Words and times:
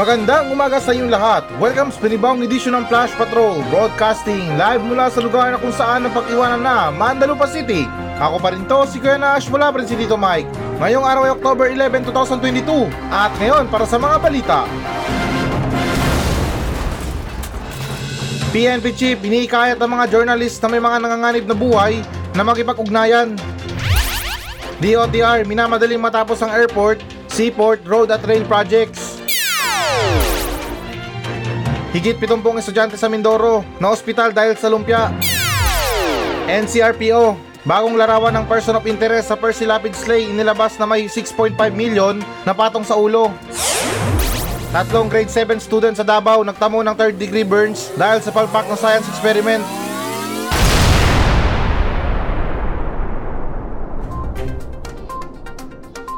Magandang 0.00 0.48
umaga 0.48 0.80
sa 0.80 0.96
inyong 0.96 1.12
lahat. 1.12 1.44
Welcome 1.60 1.92
sa 1.92 2.00
panibawang 2.00 2.40
edisyon 2.40 2.72
ng 2.72 2.88
Flash 2.88 3.12
Patrol 3.20 3.60
Broadcasting 3.68 4.56
live 4.56 4.80
mula 4.80 5.12
sa 5.12 5.20
lugar 5.20 5.52
na 5.52 5.60
kung 5.60 5.76
saan 5.76 6.08
ang 6.08 6.12
pag-iwanan 6.16 6.64
na 6.64 6.88
Mandalupa 6.88 7.44
City. 7.44 7.84
Ako 8.16 8.40
pa 8.40 8.56
rin 8.56 8.64
to, 8.64 8.88
si 8.88 8.96
Kuya 8.96 9.20
Nash 9.20 9.52
mula 9.52 9.68
pa 9.68 9.76
rin 9.76 9.84
si 9.84 9.92
Tito 10.00 10.16
Mike. 10.16 10.48
Ngayong 10.80 11.04
araw 11.04 11.22
ay 11.28 11.32
October 11.36 11.68
11, 11.68 12.08
2022. 12.16 12.88
At 13.12 13.28
ngayon 13.44 13.68
para 13.68 13.84
sa 13.84 14.00
mga 14.00 14.16
balita. 14.24 14.58
PNP 18.56 18.96
Chief, 18.96 19.20
iniikayat 19.20 19.76
ang 19.76 20.00
mga 20.00 20.08
journalist 20.08 20.64
na 20.64 20.68
may 20.72 20.80
mga 20.80 20.96
nanganganib 20.96 21.44
na 21.44 21.52
buhay 21.52 22.00
na 22.32 22.40
makipag-ugnayan. 22.40 23.36
DOTR, 24.80 25.44
minamadaling 25.44 26.00
matapos 26.00 26.40
ang 26.40 26.56
airport, 26.56 27.04
seaport, 27.28 27.84
road 27.84 28.08
at 28.08 28.24
rail 28.24 28.48
projects. 28.48 29.09
Higit 31.90 32.22
70 32.22 32.54
estudyante 32.62 32.94
sa 32.94 33.10
Mindoro 33.10 33.66
na 33.82 33.90
ospital 33.90 34.30
dahil 34.30 34.54
sa 34.54 34.70
lumpia. 34.70 35.10
NCRPO, 36.46 37.34
bagong 37.66 37.98
larawan 37.98 38.30
ng 38.30 38.46
person 38.46 38.78
of 38.78 38.86
interest 38.86 39.26
sa 39.26 39.34
Percy 39.34 39.66
Lapid 39.66 39.98
Slay 39.98 40.30
inilabas 40.30 40.78
na 40.78 40.86
may 40.86 41.10
6.5 41.10 41.58
million 41.74 42.14
na 42.46 42.54
patong 42.54 42.86
sa 42.86 42.94
ulo. 42.94 43.34
Tatlong 44.70 45.10
grade 45.10 45.34
7 45.34 45.58
student 45.58 45.98
sa 45.98 46.06
Davao 46.06 46.46
nagtamo 46.46 46.78
ng 46.78 46.94
third 46.94 47.18
degree 47.18 47.42
burns 47.42 47.90
dahil 47.98 48.22
sa 48.22 48.30
palpak 48.30 48.70
ng 48.70 48.78
science 48.78 49.10
experiment. 49.10 49.66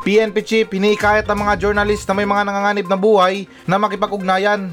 PNP 0.04 0.36
Chief, 0.44 0.68
hiniikayat 0.68 1.24
ang 1.32 1.48
mga 1.48 1.56
journalist 1.56 2.04
na 2.04 2.12
may 2.12 2.28
mga 2.28 2.44
nanganganib 2.44 2.86
na 2.92 2.98
buhay 3.00 3.48
na 3.64 3.80
makipag-ugnayan. 3.80 4.68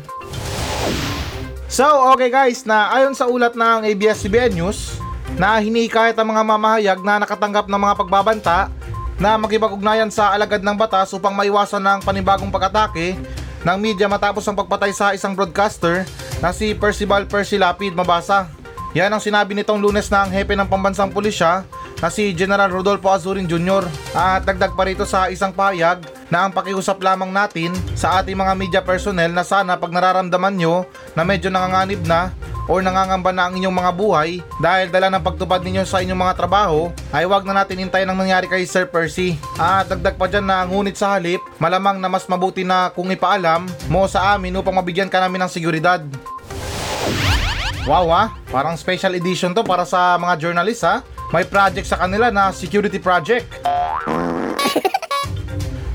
So, 1.70 1.86
okay 2.12 2.34
guys, 2.34 2.66
na 2.66 2.90
ayon 2.92 3.14
sa 3.14 3.30
ulat 3.30 3.54
ng 3.54 3.88
ABS-CBN 3.94 4.58
News, 4.58 5.00
na 5.38 5.56
hinikayat 5.62 6.18
ang 6.18 6.28
mga 6.34 6.44
mamahayag 6.44 7.00
na 7.06 7.22
nakatanggap 7.24 7.72
ng 7.72 7.80
mga 7.80 7.96
pagbabanta 7.96 8.58
na 9.22 9.40
makipag-ugnayan 9.40 10.12
sa 10.12 10.36
alagad 10.36 10.60
ng 10.60 10.76
batas 10.76 11.16
upang 11.16 11.32
maiwasan 11.32 11.80
ng 11.80 12.00
panibagong 12.04 12.52
pag-atake 12.52 13.16
ng 13.64 13.78
media 13.78 14.08
matapos 14.08 14.44
ang 14.48 14.56
pagpatay 14.56 14.92
sa 14.96 15.12
isang 15.12 15.36
broadcaster 15.36 16.04
na 16.40 16.56
si 16.56 16.72
Percival 16.72 17.28
Percy 17.28 17.60
Lapid 17.60 17.96
Mabasa. 17.96 18.48
Yan 18.96 19.12
ang 19.12 19.22
sinabi 19.22 19.54
nitong 19.54 19.80
lunes 19.80 20.10
ng 20.10 20.34
hepe 20.34 20.58
ng 20.58 20.66
pambansang 20.66 21.14
pulisya 21.14 21.68
na 22.00 22.08
si 22.08 22.32
General 22.32 22.72
Rodolfo 22.72 23.12
Azurin 23.12 23.46
Jr. 23.46 23.86
At 24.16 24.48
dagdag 24.48 24.74
pa 24.74 24.88
rito 24.88 25.04
sa 25.04 25.28
isang 25.28 25.52
pahayag 25.52 26.19
na 26.30 26.46
ang 26.46 26.52
pakiusap 26.54 27.02
lamang 27.02 27.34
natin 27.34 27.74
sa 27.98 28.22
ating 28.22 28.38
mga 28.38 28.54
media 28.56 28.82
personnel 28.82 29.34
na 29.34 29.44
sana 29.44 29.76
pag 29.76 29.92
nararamdaman 29.94 30.56
nyo 30.56 30.86
na 31.18 31.26
medyo 31.26 31.50
nanganganib 31.50 32.06
na 32.06 32.34
or 32.70 32.86
nangangamba 32.86 33.34
na 33.34 33.50
ang 33.50 33.58
inyong 33.58 33.74
mga 33.74 33.92
buhay 33.98 34.30
dahil 34.62 34.94
dala 34.94 35.10
ng 35.10 35.26
pagtupad 35.26 35.66
ninyo 35.66 35.84
sa 35.90 36.06
inyong 36.06 36.22
mga 36.22 36.38
trabaho 36.38 36.94
ay 37.10 37.26
wag 37.26 37.42
na 37.42 37.58
natin 37.58 37.82
hintayin 37.82 38.06
ang 38.06 38.22
nangyari 38.22 38.46
kay 38.46 38.62
Sir 38.70 38.86
Percy. 38.86 39.42
At 39.58 39.90
dagdag 39.90 40.22
pa 40.22 40.30
dyan 40.30 40.46
na 40.46 40.62
ngunit 40.70 40.94
sa 40.94 41.18
halip, 41.18 41.42
malamang 41.58 41.98
na 41.98 42.06
mas 42.06 42.30
mabuti 42.30 42.62
na 42.62 42.94
kung 42.94 43.10
ipaalam 43.10 43.66
mo 43.90 44.06
sa 44.06 44.38
amin 44.38 44.54
upang 44.62 44.78
mabigyan 44.78 45.10
ka 45.10 45.18
namin 45.18 45.42
ng 45.42 45.52
seguridad. 45.52 46.06
Wow 47.90 48.14
ah, 48.14 48.38
parang 48.54 48.78
special 48.78 49.18
edition 49.18 49.50
to 49.58 49.66
para 49.66 49.82
sa 49.82 50.14
mga 50.22 50.38
journalist 50.38 50.86
ha. 50.86 51.02
May 51.34 51.50
project 51.50 51.90
sa 51.90 51.98
kanila 51.98 52.30
na 52.30 52.54
security 52.54 53.02
project. 53.02 53.50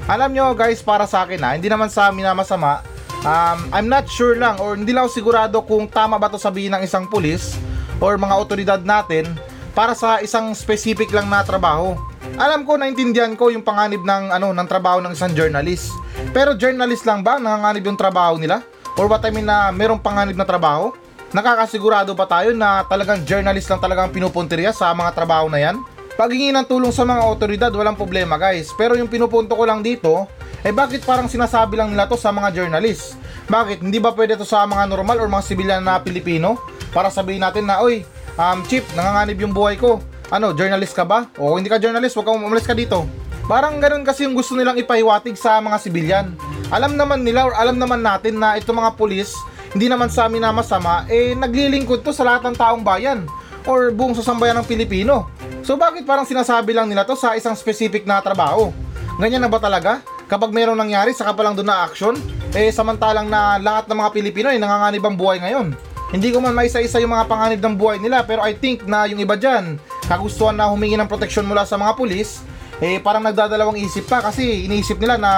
Alam 0.05 0.37
nyo 0.37 0.53
guys, 0.53 0.85
para 0.85 1.09
sa 1.09 1.25
akin 1.25 1.41
ha, 1.41 1.57
hindi 1.57 1.73
naman 1.73 1.89
sa 1.89 2.13
amin 2.13 2.29
na 2.29 2.37
masama. 2.37 2.85
Um, 3.25 3.73
I'm 3.73 3.89
not 3.89 4.05
sure 4.05 4.37
lang 4.37 4.61
or 4.61 4.77
hindi 4.77 4.93
lang 4.93 5.09
sigurado 5.09 5.65
kung 5.65 5.89
tama 5.89 6.21
ba 6.21 6.29
to 6.29 6.37
sabihin 6.37 6.77
ng 6.77 6.85
isang 6.85 7.09
pulis 7.09 7.57
or 8.05 8.21
mga 8.21 8.37
otoridad 8.37 8.81
natin 8.85 9.25
para 9.73 9.97
sa 9.97 10.21
isang 10.21 10.53
specific 10.53 11.09
lang 11.09 11.33
na 11.33 11.41
trabaho. 11.41 11.97
Alam 12.37 12.69
ko, 12.69 12.77
naintindihan 12.77 13.33
ko 13.33 13.49
yung 13.49 13.65
panganib 13.65 14.05
ng, 14.05 14.29
ano, 14.29 14.53
ng 14.53 14.69
trabaho 14.69 15.01
ng 15.01 15.17
isang 15.17 15.33
journalist. 15.33 15.89
Pero 16.37 16.53
journalist 16.53 17.09
lang 17.09 17.25
ba 17.25 17.41
nanganganib 17.41 17.89
yung 17.89 17.97
trabaho 17.97 18.37
nila? 18.37 18.61
Or 19.01 19.09
what 19.09 19.25
I 19.25 19.33
mean 19.33 19.49
na 19.49 19.73
merong 19.73 20.05
panganib 20.05 20.37
na 20.37 20.45
trabaho? 20.45 20.93
Nakakasigurado 21.33 22.13
ba 22.13 22.29
tayo 22.29 22.53
na 22.53 22.85
talagang 22.85 23.25
journalist 23.25 23.73
lang 23.73 23.81
talagang 23.81 24.13
pinupuntirya 24.13 24.69
sa 24.77 24.93
mga 24.93 25.17
trabaho 25.17 25.49
na 25.49 25.65
yan? 25.65 25.81
Paghingi 26.15 26.55
ng 26.55 26.71
tulong 26.71 26.95
sa 26.95 27.03
mga 27.03 27.27
otoridad, 27.27 27.73
walang 27.75 27.99
problema 27.99 28.39
guys. 28.39 28.71
Pero 28.79 28.95
yung 28.95 29.11
pinupunto 29.11 29.59
ko 29.59 29.67
lang 29.67 29.83
dito, 29.83 30.31
eh 30.63 30.71
bakit 30.71 31.03
parang 31.03 31.27
sinasabi 31.27 31.75
lang 31.75 31.91
nila 31.91 32.07
to 32.07 32.15
sa 32.15 32.31
mga 32.31 32.55
journalist? 32.55 33.19
Bakit? 33.51 33.83
Hindi 33.83 33.99
ba 33.99 34.15
pwede 34.15 34.39
to 34.39 34.47
sa 34.47 34.63
mga 34.63 34.87
normal 34.87 35.19
or 35.19 35.27
mga 35.27 35.43
sibilyan 35.43 35.83
na 35.83 35.99
Pilipino? 35.99 36.63
Para 36.95 37.11
sabihin 37.11 37.43
natin 37.43 37.67
na, 37.67 37.83
oy, 37.83 38.07
um, 38.39 38.63
Chip, 38.71 38.87
nanganganib 38.95 39.43
yung 39.43 39.51
buhay 39.51 39.75
ko. 39.75 39.99
Ano, 40.31 40.55
journalist 40.55 40.95
ka 40.95 41.03
ba? 41.03 41.27
O 41.35 41.59
hindi 41.59 41.67
ka 41.67 41.83
journalist, 41.83 42.15
huwag 42.15 42.31
kang 42.31 42.47
umalis 42.47 42.71
ka 42.71 42.79
dito. 42.79 43.11
Parang 43.51 43.83
ganun 43.83 44.07
kasi 44.07 44.23
yung 44.23 44.39
gusto 44.39 44.55
nilang 44.55 44.79
ipahiwatig 44.79 45.35
sa 45.35 45.59
mga 45.59 45.77
sibilyan. 45.83 46.27
Alam 46.71 46.95
naman 46.95 47.27
nila 47.27 47.43
or 47.43 47.59
alam 47.59 47.75
naman 47.75 48.07
natin 48.07 48.39
na 48.39 48.55
itong 48.55 48.79
mga 48.79 48.95
pulis, 48.95 49.35
hindi 49.75 49.91
naman 49.91 50.07
sa 50.15 50.31
amin 50.31 50.47
na 50.47 50.55
masama, 50.55 51.03
eh 51.11 51.35
naglilingkod 51.35 52.07
to 52.07 52.15
sa 52.15 52.23
lahat 52.23 52.47
ng 52.47 52.55
taong 52.55 52.87
bayan 52.87 53.27
or 53.67 53.91
buong 53.91 54.15
sasambayan 54.15 54.63
ng 54.63 54.69
Pilipino. 54.71 55.34
So 55.65 55.81
bakit 55.81 56.05
parang 56.05 56.29
sinasabi 56.29 56.77
lang 56.77 56.93
nila 56.93 57.09
to 57.09 57.17
sa 57.17 57.33
isang 57.41 57.57
specific 57.57 58.05
na 58.05 58.21
trabaho? 58.21 58.69
Ganyan 59.17 59.41
na 59.41 59.49
ba 59.49 59.57
talaga? 59.57 60.05
Kapag 60.29 60.53
mayroong 60.53 60.77
nangyari, 60.77 61.17
saka 61.17 61.33
pa 61.33 61.41
lang 61.41 61.57
doon 61.57 61.73
na 61.73 61.89
action? 61.89 62.13
Eh 62.53 62.69
samantalang 62.69 63.33
na 63.33 63.57
lahat 63.57 63.89
ng 63.89 63.97
mga 63.97 64.11
Pilipino 64.13 64.53
ay 64.53 64.61
nanganganib 64.61 65.01
ang 65.01 65.17
buhay 65.17 65.41
ngayon. 65.41 65.73
Hindi 66.13 66.37
ko 66.37 66.45
man 66.45 66.53
maisa-isa 66.53 67.01
yung 67.01 67.17
mga 67.17 67.25
panganib 67.27 67.61
ng 67.65 67.75
buhay 67.81 67.97
nila 67.97 68.21
pero 68.29 68.45
I 68.45 68.53
think 68.53 68.85
na 68.85 69.09
yung 69.09 69.25
iba 69.25 69.41
dyan, 69.41 69.81
kagustuhan 70.05 70.53
na 70.53 70.69
humingi 70.69 71.01
ng 71.01 71.09
proteksyon 71.09 71.49
mula 71.49 71.65
sa 71.65 71.81
mga 71.81 71.97
pulis, 71.97 72.45
eh 72.85 73.01
parang 73.01 73.25
nagdadalawang 73.25 73.81
isip 73.81 74.05
pa 74.05 74.21
kasi 74.21 74.69
iniisip 74.69 75.01
nila 75.01 75.17
na 75.17 75.33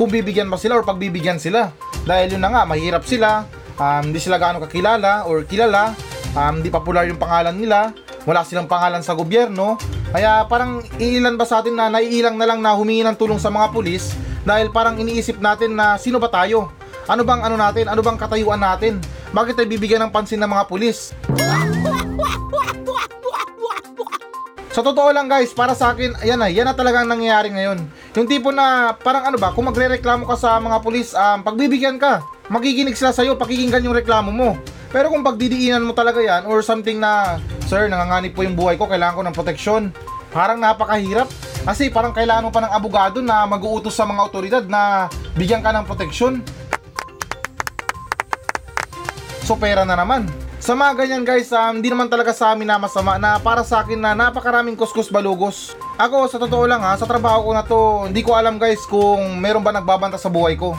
kung 0.00 0.08
bibigyan 0.08 0.48
ba 0.48 0.56
sila 0.56 0.80
or 0.80 0.84
pagbibigyan 0.88 1.36
sila. 1.36 1.76
Dahil 2.08 2.34
yun 2.34 2.42
na 2.42 2.50
nga, 2.50 2.62
mahirap 2.64 3.04
sila, 3.04 3.44
um, 3.76 4.00
hindi 4.00 4.16
sila 4.16 4.40
gaano 4.40 4.64
kakilala 4.64 5.28
or 5.28 5.44
kilala, 5.44 5.92
um, 6.32 6.56
hindi 6.56 6.72
popular 6.72 7.04
yung 7.04 7.20
pangalan 7.20 7.52
nila, 7.52 7.92
wala 8.24 8.42
silang 8.42 8.70
pangalan 8.70 9.04
sa 9.04 9.14
gobyerno, 9.14 9.78
kaya 10.10 10.46
parang 10.48 10.80
iilan 10.96 11.36
ba 11.36 11.44
sa 11.44 11.60
atin 11.60 11.76
na 11.76 11.92
naiilang 11.92 12.34
na 12.40 12.48
lang 12.48 12.58
na 12.64 12.72
humingi 12.72 13.04
ng 13.04 13.18
tulong 13.18 13.38
sa 13.38 13.52
mga 13.52 13.70
pulis 13.70 14.16
dahil 14.42 14.72
parang 14.72 14.96
iniisip 14.96 15.38
natin 15.38 15.76
na 15.76 16.00
sino 16.00 16.16
ba 16.16 16.32
tayo? 16.32 16.72
Ano 17.08 17.24
bang 17.24 17.40
ano 17.40 17.56
natin? 17.56 17.88
Ano 17.88 18.04
bang 18.04 18.20
katayuan 18.20 18.60
natin? 18.60 19.00
Bakit 19.32 19.60
tayo 19.60 19.68
bibigyan 19.68 20.08
ng 20.08 20.12
pansin 20.12 20.40
ng 20.40 20.48
mga 20.48 20.64
pulis? 20.68 21.12
Sa 24.78 24.84
totoo 24.84 25.10
lang 25.10 25.26
guys, 25.26 25.50
para 25.50 25.74
sa 25.74 25.90
akin, 25.90 26.14
ayan 26.22 26.38
na, 26.38 26.46
yan 26.46 26.62
na 26.62 26.70
talaga 26.70 27.02
ang 27.02 27.10
nangyayari 27.10 27.50
ngayon. 27.50 27.82
Yung 28.14 28.28
tipo 28.30 28.54
na, 28.54 28.94
parang 28.94 29.26
ano 29.26 29.34
ba, 29.34 29.50
kung 29.50 29.66
magre-reklamo 29.66 30.22
ka 30.22 30.38
sa 30.38 30.54
mga 30.62 30.78
pulis, 30.84 31.18
um, 31.18 31.42
pagbibigyan 31.42 31.98
ka, 31.98 32.22
magiginig 32.46 32.94
sila 32.94 33.10
sa'yo, 33.10 33.34
pakikinggan 33.34 33.82
yung 33.82 33.96
reklamo 33.96 34.30
mo. 34.30 34.54
Pero 34.94 35.10
kung 35.10 35.26
pagdidiinan 35.26 35.82
mo 35.82 35.98
talaga 35.98 36.22
yan, 36.22 36.46
or 36.46 36.62
something 36.62 37.02
na, 37.02 37.42
Sir, 37.68 37.92
nanganganib 37.92 38.32
po 38.32 38.40
yung 38.40 38.56
buhay 38.56 38.80
ko, 38.80 38.88
kailangan 38.88 39.20
ko 39.20 39.22
ng 39.28 39.36
proteksyon. 39.36 39.82
Parang 40.32 40.56
napakahirap. 40.56 41.28
Kasi 41.68 41.92
parang 41.92 42.16
kailangan 42.16 42.48
mo 42.48 42.50
pa 42.50 42.64
ng 42.64 42.72
abogado 42.72 43.20
na 43.20 43.44
mag-uutos 43.44 43.92
sa 43.92 44.08
mga 44.08 44.24
otoridad 44.24 44.64
na 44.64 45.12
bigyan 45.36 45.60
ka 45.60 45.68
ng 45.76 45.84
proteksyon. 45.84 46.40
So 49.44 49.52
pera 49.60 49.84
na 49.84 50.00
naman. 50.00 50.24
Sa 50.64 50.72
mga 50.72 50.96
ganyan 50.96 51.28
guys, 51.28 51.52
um, 51.52 51.76
hindi 51.76 51.92
naman 51.92 52.08
talaga 52.08 52.32
sa 52.32 52.56
amin 52.56 52.72
na 52.72 52.80
masama 52.80 53.20
na 53.20 53.36
para 53.36 53.60
sa 53.60 53.84
akin 53.84 54.00
na 54.00 54.16
napakaraming 54.16 54.72
kuskus 54.72 55.12
balugos. 55.12 55.76
Ako 56.00 56.24
sa 56.24 56.40
totoo 56.40 56.64
lang 56.64 56.80
ha, 56.80 56.96
sa 56.96 57.04
trabaho 57.04 57.48
ko 57.48 57.50
na 57.52 57.64
to, 57.64 58.08
hindi 58.08 58.24
ko 58.24 58.32
alam 58.32 58.56
guys 58.56 58.80
kung 58.88 59.36
meron 59.36 59.60
ba 59.60 59.76
nagbabanta 59.76 60.16
sa 60.16 60.32
buhay 60.32 60.56
ko. 60.56 60.72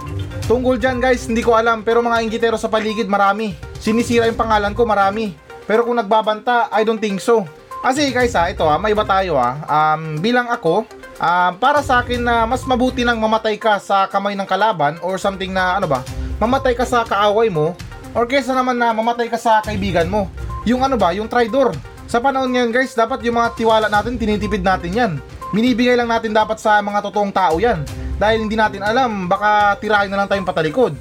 Tungkol 0.49 0.81
dyan 0.81 0.97
guys, 0.97 1.29
hindi 1.29 1.45
ko 1.45 1.53
alam 1.53 1.85
pero 1.85 2.01
mga 2.01 2.25
inggitero 2.25 2.57
sa 2.57 2.65
paligid 2.65 3.05
marami. 3.05 3.53
Sinisira 3.77 4.25
yung 4.25 4.41
pangalan 4.41 4.73
ko 4.73 4.89
marami. 4.89 5.48
Pero 5.69 5.85
kung 5.85 6.01
nagbabanta, 6.01 6.65
I 6.73 6.81
don't 6.81 6.97
think 6.97 7.21
so. 7.21 7.45
Kasi 7.85 8.09
guys 8.09 8.33
ha, 8.33 8.49
ito 8.49 8.65
ha, 8.65 8.81
may 8.81 8.97
iba 8.97 9.05
tayo 9.05 9.37
ha. 9.37 9.61
Um, 9.69 10.17
bilang 10.17 10.49
ako, 10.49 10.89
um, 11.21 11.51
para 11.61 11.85
sa 11.85 12.01
akin 12.01 12.25
na 12.25 12.49
mas 12.49 12.65
mabuti 12.65 13.05
nang 13.05 13.21
mamatay 13.21 13.53
ka 13.61 13.77
sa 13.77 14.09
kamay 14.09 14.33
ng 14.33 14.49
kalaban 14.49 14.97
or 15.05 15.21
something 15.21 15.53
na 15.53 15.77
ano 15.77 15.85
ba, 15.85 16.01
mamatay 16.41 16.73
ka 16.73 16.89
sa 16.89 17.05
kaaway 17.05 17.53
mo 17.53 17.77
or 18.17 18.25
kesa 18.25 18.57
naman 18.57 18.81
na 18.81 18.89
mamatay 18.91 19.29
ka 19.29 19.37
sa 19.37 19.61
kaibigan 19.61 20.09
mo. 20.09 20.25
Yung 20.65 20.81
ano 20.81 20.97
ba, 20.97 21.13
yung 21.13 21.29
traidor. 21.29 21.77
Sa 22.09 22.17
panahon 22.17 22.49
ngayon 22.49 22.73
guys, 22.73 22.97
dapat 22.97 23.21
yung 23.21 23.37
mga 23.37 23.53
tiwala 23.53 23.87
natin, 23.87 24.17
tinitipid 24.17 24.65
natin 24.65 24.91
yan. 24.91 25.11
Minibigay 25.53 25.93
lang 25.93 26.09
natin 26.09 26.33
dapat 26.33 26.57
sa 26.57 26.81
mga 26.81 27.05
totoong 27.05 27.29
tao 27.29 27.61
yan. 27.61 27.85
Dahil 28.19 28.43
hindi 28.43 28.57
natin 28.57 28.83
alam, 28.83 29.29
baka 29.29 29.77
tirahin 29.79 30.11
na 30.11 30.19
lang 30.19 30.27
tayong 30.27 30.49
patalikod. 30.49 30.97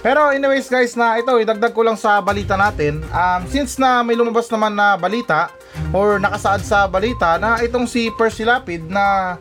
Pero 0.00 0.32
anyways 0.32 0.72
guys 0.72 0.96
na 0.96 1.20
ito 1.20 1.28
idagdag 1.36 1.76
ko 1.76 1.84
lang 1.84 1.96
sa 1.96 2.24
balita 2.24 2.56
natin 2.56 3.04
um, 3.12 3.40
Since 3.44 3.76
na 3.76 4.00
may 4.00 4.16
lumabas 4.16 4.48
naman 4.48 4.72
na 4.72 4.96
balita 4.96 5.52
Or 5.92 6.16
nakasaad 6.16 6.64
sa 6.64 6.88
balita 6.88 7.36
na 7.36 7.60
itong 7.60 7.84
si 7.84 8.08
Percy 8.16 8.48
Lapid 8.48 8.88
na 8.88 9.36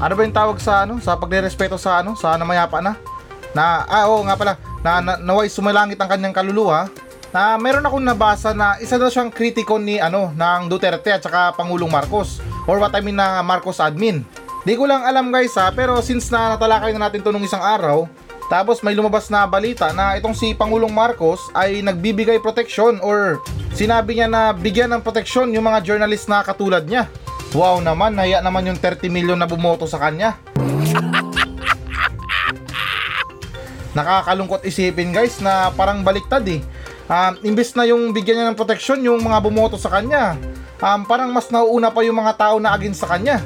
Ano 0.00 0.12
ba 0.16 0.24
yung 0.24 0.32
tawag 0.32 0.58
sa 0.64 0.88
ano? 0.88 0.96
Sa 0.98 1.12
pagre-respeto 1.20 1.76
sa 1.76 2.00
ano? 2.00 2.16
Sa 2.16 2.40
namayapa 2.40 2.80
na 2.80 2.96
na 3.56 3.84
ah 3.88 4.04
oo 4.12 4.20
nga 4.28 4.36
pala 4.36 4.60
na, 4.84 5.00
na 5.00 5.12
naway 5.16 5.48
sumalangit 5.48 5.96
ang 5.96 6.10
kanyang 6.10 6.36
kaluluwa 6.36 6.88
na 7.28 7.60
meron 7.60 7.84
akong 7.84 8.04
nabasa 8.04 8.56
na 8.56 8.80
isa 8.80 8.96
daw 8.96 9.12
siyang 9.12 9.32
kritiko 9.32 9.76
ni 9.76 10.00
ano 10.00 10.32
ng 10.32 10.68
Duterte 10.68 11.12
at 11.12 11.24
saka 11.24 11.52
Pangulong 11.56 11.92
Marcos 11.92 12.40
or 12.64 12.80
what 12.80 12.92
I 12.92 13.00
mean 13.04 13.16
na 13.16 13.40
Marcos 13.44 13.80
admin. 13.80 14.24
Di 14.64 14.76
ko 14.76 14.84
lang 14.88 15.04
alam 15.04 15.32
guys 15.32 15.56
ha 15.56 15.72
pero 15.72 16.00
since 16.04 16.28
na 16.32 16.56
natalakay 16.56 16.92
na 16.96 17.08
natin 17.08 17.20
to 17.24 17.32
nung 17.32 17.44
isang 17.44 17.60
araw 17.60 18.08
tapos 18.48 18.80
may 18.80 18.96
lumabas 18.96 19.28
na 19.28 19.44
balita 19.44 19.92
na 19.92 20.16
itong 20.16 20.32
si 20.32 20.56
Pangulong 20.56 20.88
Marcos 20.88 21.52
ay 21.52 21.84
nagbibigay 21.84 22.40
proteksyon 22.40 22.96
or 23.04 23.44
sinabi 23.76 24.16
niya 24.16 24.28
na 24.28 24.56
bigyan 24.56 24.88
ng 24.96 25.04
proteksyon 25.04 25.52
yung 25.52 25.68
mga 25.68 25.84
journalist 25.84 26.32
na 26.32 26.40
katulad 26.40 26.88
niya. 26.88 27.12
Wow 27.52 27.84
naman, 27.84 28.16
naya 28.16 28.40
naman 28.40 28.72
yung 28.72 28.80
30 28.80 29.12
million 29.12 29.36
na 29.36 29.44
bumoto 29.44 29.84
sa 29.84 30.00
kanya. 30.00 30.40
Nakakalungkot 33.96 34.64
isipin 34.64 35.12
guys 35.12 35.44
na 35.44 35.68
parang 35.76 36.00
baliktad 36.00 36.44
eh. 36.48 36.64
Um, 37.08 37.40
imbes 37.44 37.72
na 37.72 37.88
yung 37.88 38.12
bigyan 38.12 38.36
niya 38.36 38.48
ng 38.52 38.56
proteksyon 38.56 39.00
yung 39.00 39.24
mga 39.24 39.40
bumoto 39.44 39.80
sa 39.80 39.92
kanya, 39.92 40.36
um, 40.80 41.04
parang 41.08 41.32
mas 41.32 41.48
nauuna 41.48 41.88
pa 41.88 42.04
yung 42.04 42.20
mga 42.20 42.36
tao 42.36 42.60
na 42.60 42.76
against 42.76 43.00
sa 43.00 43.08
kanya. 43.12 43.40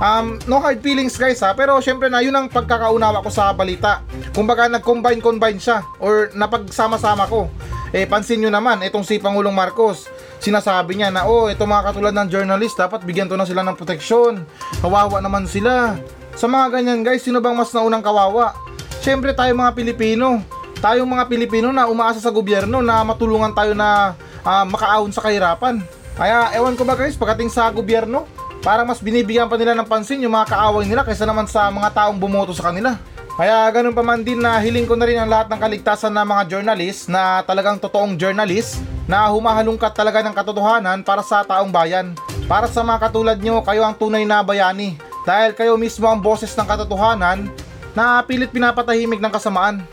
Um, 0.00 0.40
no 0.48 0.56
hard 0.64 0.80
feelings 0.80 1.20
guys 1.20 1.44
ha, 1.44 1.52
pero 1.52 1.76
syempre 1.84 2.08
na 2.08 2.24
yun 2.24 2.32
ang 2.32 2.48
pagkakaunawa 2.48 3.20
ko 3.20 3.28
sa 3.28 3.52
balita. 3.52 4.00
Kumbaga 4.32 4.64
nag-combine-combine 4.72 5.60
siya 5.60 5.84
or 6.00 6.32
napagsama-sama 6.32 7.28
ko. 7.28 7.52
Eh 7.92 8.08
pansin 8.08 8.40
nyo 8.40 8.48
naman, 8.48 8.80
itong 8.80 9.04
si 9.04 9.20
Pangulong 9.20 9.52
Marcos, 9.52 10.08
sinasabi 10.40 10.96
niya 10.96 11.12
na 11.12 11.28
oh, 11.28 11.52
ito 11.52 11.68
mga 11.68 11.92
katulad 11.92 12.14
ng 12.16 12.32
journalist, 12.32 12.80
dapat 12.80 13.04
bigyan 13.04 13.28
to 13.28 13.36
na 13.36 13.44
sila 13.44 13.60
ng 13.60 13.76
proteksyon. 13.76 14.40
Kawawa 14.80 15.20
naman 15.20 15.44
sila. 15.44 16.00
Sa 16.32 16.48
mga 16.48 16.80
ganyan 16.80 17.04
guys, 17.04 17.20
sino 17.20 17.44
bang 17.44 17.52
mas 17.52 17.68
naunang 17.76 18.00
kawawa? 18.00 18.56
Syempre 19.04 19.36
tayo 19.36 19.52
mga 19.52 19.76
Pilipino. 19.76 20.40
Tayong 20.80 21.12
mga 21.12 21.28
Pilipino 21.28 21.68
na 21.76 21.84
umaasa 21.84 22.24
sa 22.24 22.32
gobyerno 22.32 22.80
na 22.80 23.04
matulungan 23.04 23.52
tayo 23.52 23.76
na 23.76 24.16
ah, 24.48 24.64
makaahon 24.64 25.12
sa 25.12 25.20
kahirapan. 25.20 25.84
Kaya 26.16 26.56
ewan 26.56 26.72
ko 26.72 26.88
ba 26.88 26.96
guys, 26.96 27.20
pagdating 27.20 27.52
sa 27.52 27.68
gobyerno, 27.68 28.24
parang 28.60 28.84
mas 28.88 29.00
binibigyan 29.00 29.48
pa 29.48 29.56
nila 29.56 29.72
ng 29.76 29.88
pansin 29.88 30.20
yung 30.20 30.36
mga 30.36 30.52
kaaway 30.52 30.84
nila 30.84 31.04
kaysa 31.04 31.24
naman 31.24 31.48
sa 31.48 31.72
mga 31.72 31.92
taong 31.96 32.20
bumoto 32.20 32.52
sa 32.52 32.68
kanila. 32.72 32.96
Kaya 33.40 33.72
ganun 33.72 33.96
pa 33.96 34.04
man 34.04 34.20
din 34.20 34.36
na 34.36 34.60
hiling 34.60 34.84
ko 34.84 34.92
na 35.00 35.08
rin 35.08 35.16
ang 35.16 35.30
lahat 35.32 35.48
ng 35.48 35.56
kaligtasan 35.56 36.12
ng 36.12 36.26
mga 36.28 36.42
journalist 36.44 37.08
na 37.08 37.40
talagang 37.40 37.80
totoong 37.80 38.20
journalist 38.20 38.84
na 39.08 39.32
humahalungkat 39.32 39.96
talaga 39.96 40.20
ng 40.20 40.36
katotohanan 40.36 41.00
para 41.00 41.24
sa 41.24 41.40
taong 41.40 41.72
bayan. 41.72 42.12
Para 42.44 42.68
sa 42.68 42.84
mga 42.84 43.08
katulad 43.08 43.38
nyo, 43.40 43.64
kayo 43.64 43.80
ang 43.80 43.96
tunay 43.96 44.28
na 44.28 44.44
bayani. 44.44 45.00
Dahil 45.24 45.56
kayo 45.56 45.80
mismo 45.80 46.04
ang 46.04 46.20
boses 46.20 46.52
ng 46.52 46.68
katotohanan 46.68 47.48
na 47.96 48.20
pilit 48.20 48.52
pinapatahimik 48.52 49.24
ng 49.24 49.32
kasamaan. 49.32 49.88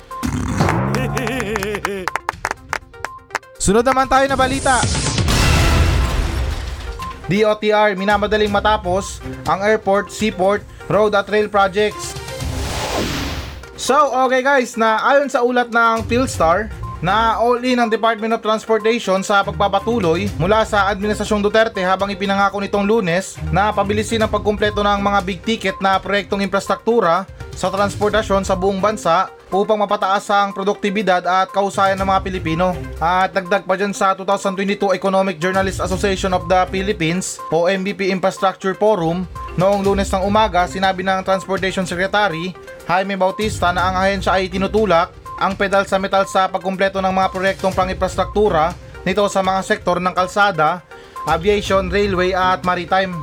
Sunod 3.58 3.88
naman 3.88 4.12
tayo 4.12 4.28
na 4.28 4.36
balita. 4.36 5.07
DOTR 7.28 7.96
minamadaling 8.00 8.52
matapos 8.52 9.24
ang 9.48 9.64
airport, 9.64 10.12
seaport, 10.12 10.64
road 10.88 11.16
at 11.16 11.28
rail 11.28 11.52
projects. 11.52 12.16
So, 13.78 13.94
okay 14.26 14.42
guys, 14.42 14.74
na 14.74 14.98
ayon 15.06 15.30
sa 15.30 15.46
ulat 15.46 15.70
ng 15.70 16.08
Philstar, 16.10 16.72
na 16.98 17.38
all 17.38 17.62
in 17.62 17.78
ang 17.78 17.90
Department 17.94 18.34
of 18.34 18.42
Transportation 18.42 19.22
sa 19.22 19.46
pagpapatuloy 19.46 20.26
mula 20.42 20.66
sa 20.66 20.90
Administrasyong 20.90 21.46
Duterte 21.46 21.82
habang 21.86 22.10
ipinangako 22.10 22.58
nitong 22.58 22.90
lunes 22.90 23.38
na 23.54 23.70
pabilisin 23.70 24.26
ang 24.26 24.32
pagkumpleto 24.34 24.82
ng 24.82 25.00
mga 25.02 25.20
big 25.22 25.40
ticket 25.46 25.78
na 25.78 26.02
proyektong 26.02 26.42
infrastruktura 26.42 27.30
sa 27.58 27.74
transportasyon 27.74 28.46
sa 28.46 28.54
buong 28.54 28.78
bansa 28.78 29.34
upang 29.50 29.82
mapataas 29.82 30.30
ang 30.30 30.54
produktibidad 30.54 31.26
at 31.26 31.50
kausayan 31.50 31.98
ng 31.98 32.06
mga 32.06 32.22
Pilipino. 32.22 32.78
At 33.02 33.34
dagdag 33.34 33.66
pa 33.66 33.74
dyan 33.74 33.98
sa 33.98 34.14
2022 34.14 34.94
Economic 34.94 35.42
Journalists 35.42 35.82
Association 35.82 36.38
of 36.38 36.46
the 36.46 36.70
Philippines 36.70 37.42
o 37.50 37.66
MVP 37.66 38.14
Infrastructure 38.14 38.78
Forum 38.78 39.26
noong 39.58 39.82
lunes 39.82 40.14
ng 40.14 40.22
umaga 40.22 40.70
sinabi 40.70 41.02
ng 41.02 41.26
Transportation 41.26 41.90
Secretary 41.90 42.54
Jaime 42.86 43.18
Bautista 43.18 43.74
na 43.74 43.90
ang 43.90 43.96
ahensya 44.06 44.38
ay 44.38 44.54
tinutulak 44.54 45.10
ang 45.42 45.58
pedal 45.58 45.90
sa 45.90 45.98
metal 45.98 46.30
sa 46.30 46.46
pagkumpleto 46.46 47.02
ng 47.02 47.14
mga 47.14 47.30
proyektong 47.34 47.74
pang-infrastruktura 47.74 48.78
nito 49.02 49.26
sa 49.34 49.42
mga 49.42 49.66
sektor 49.66 49.98
ng 49.98 50.14
kalsada, 50.14 50.86
aviation, 51.26 51.90
railway 51.90 52.38
at 52.38 52.62
maritime. 52.62 53.18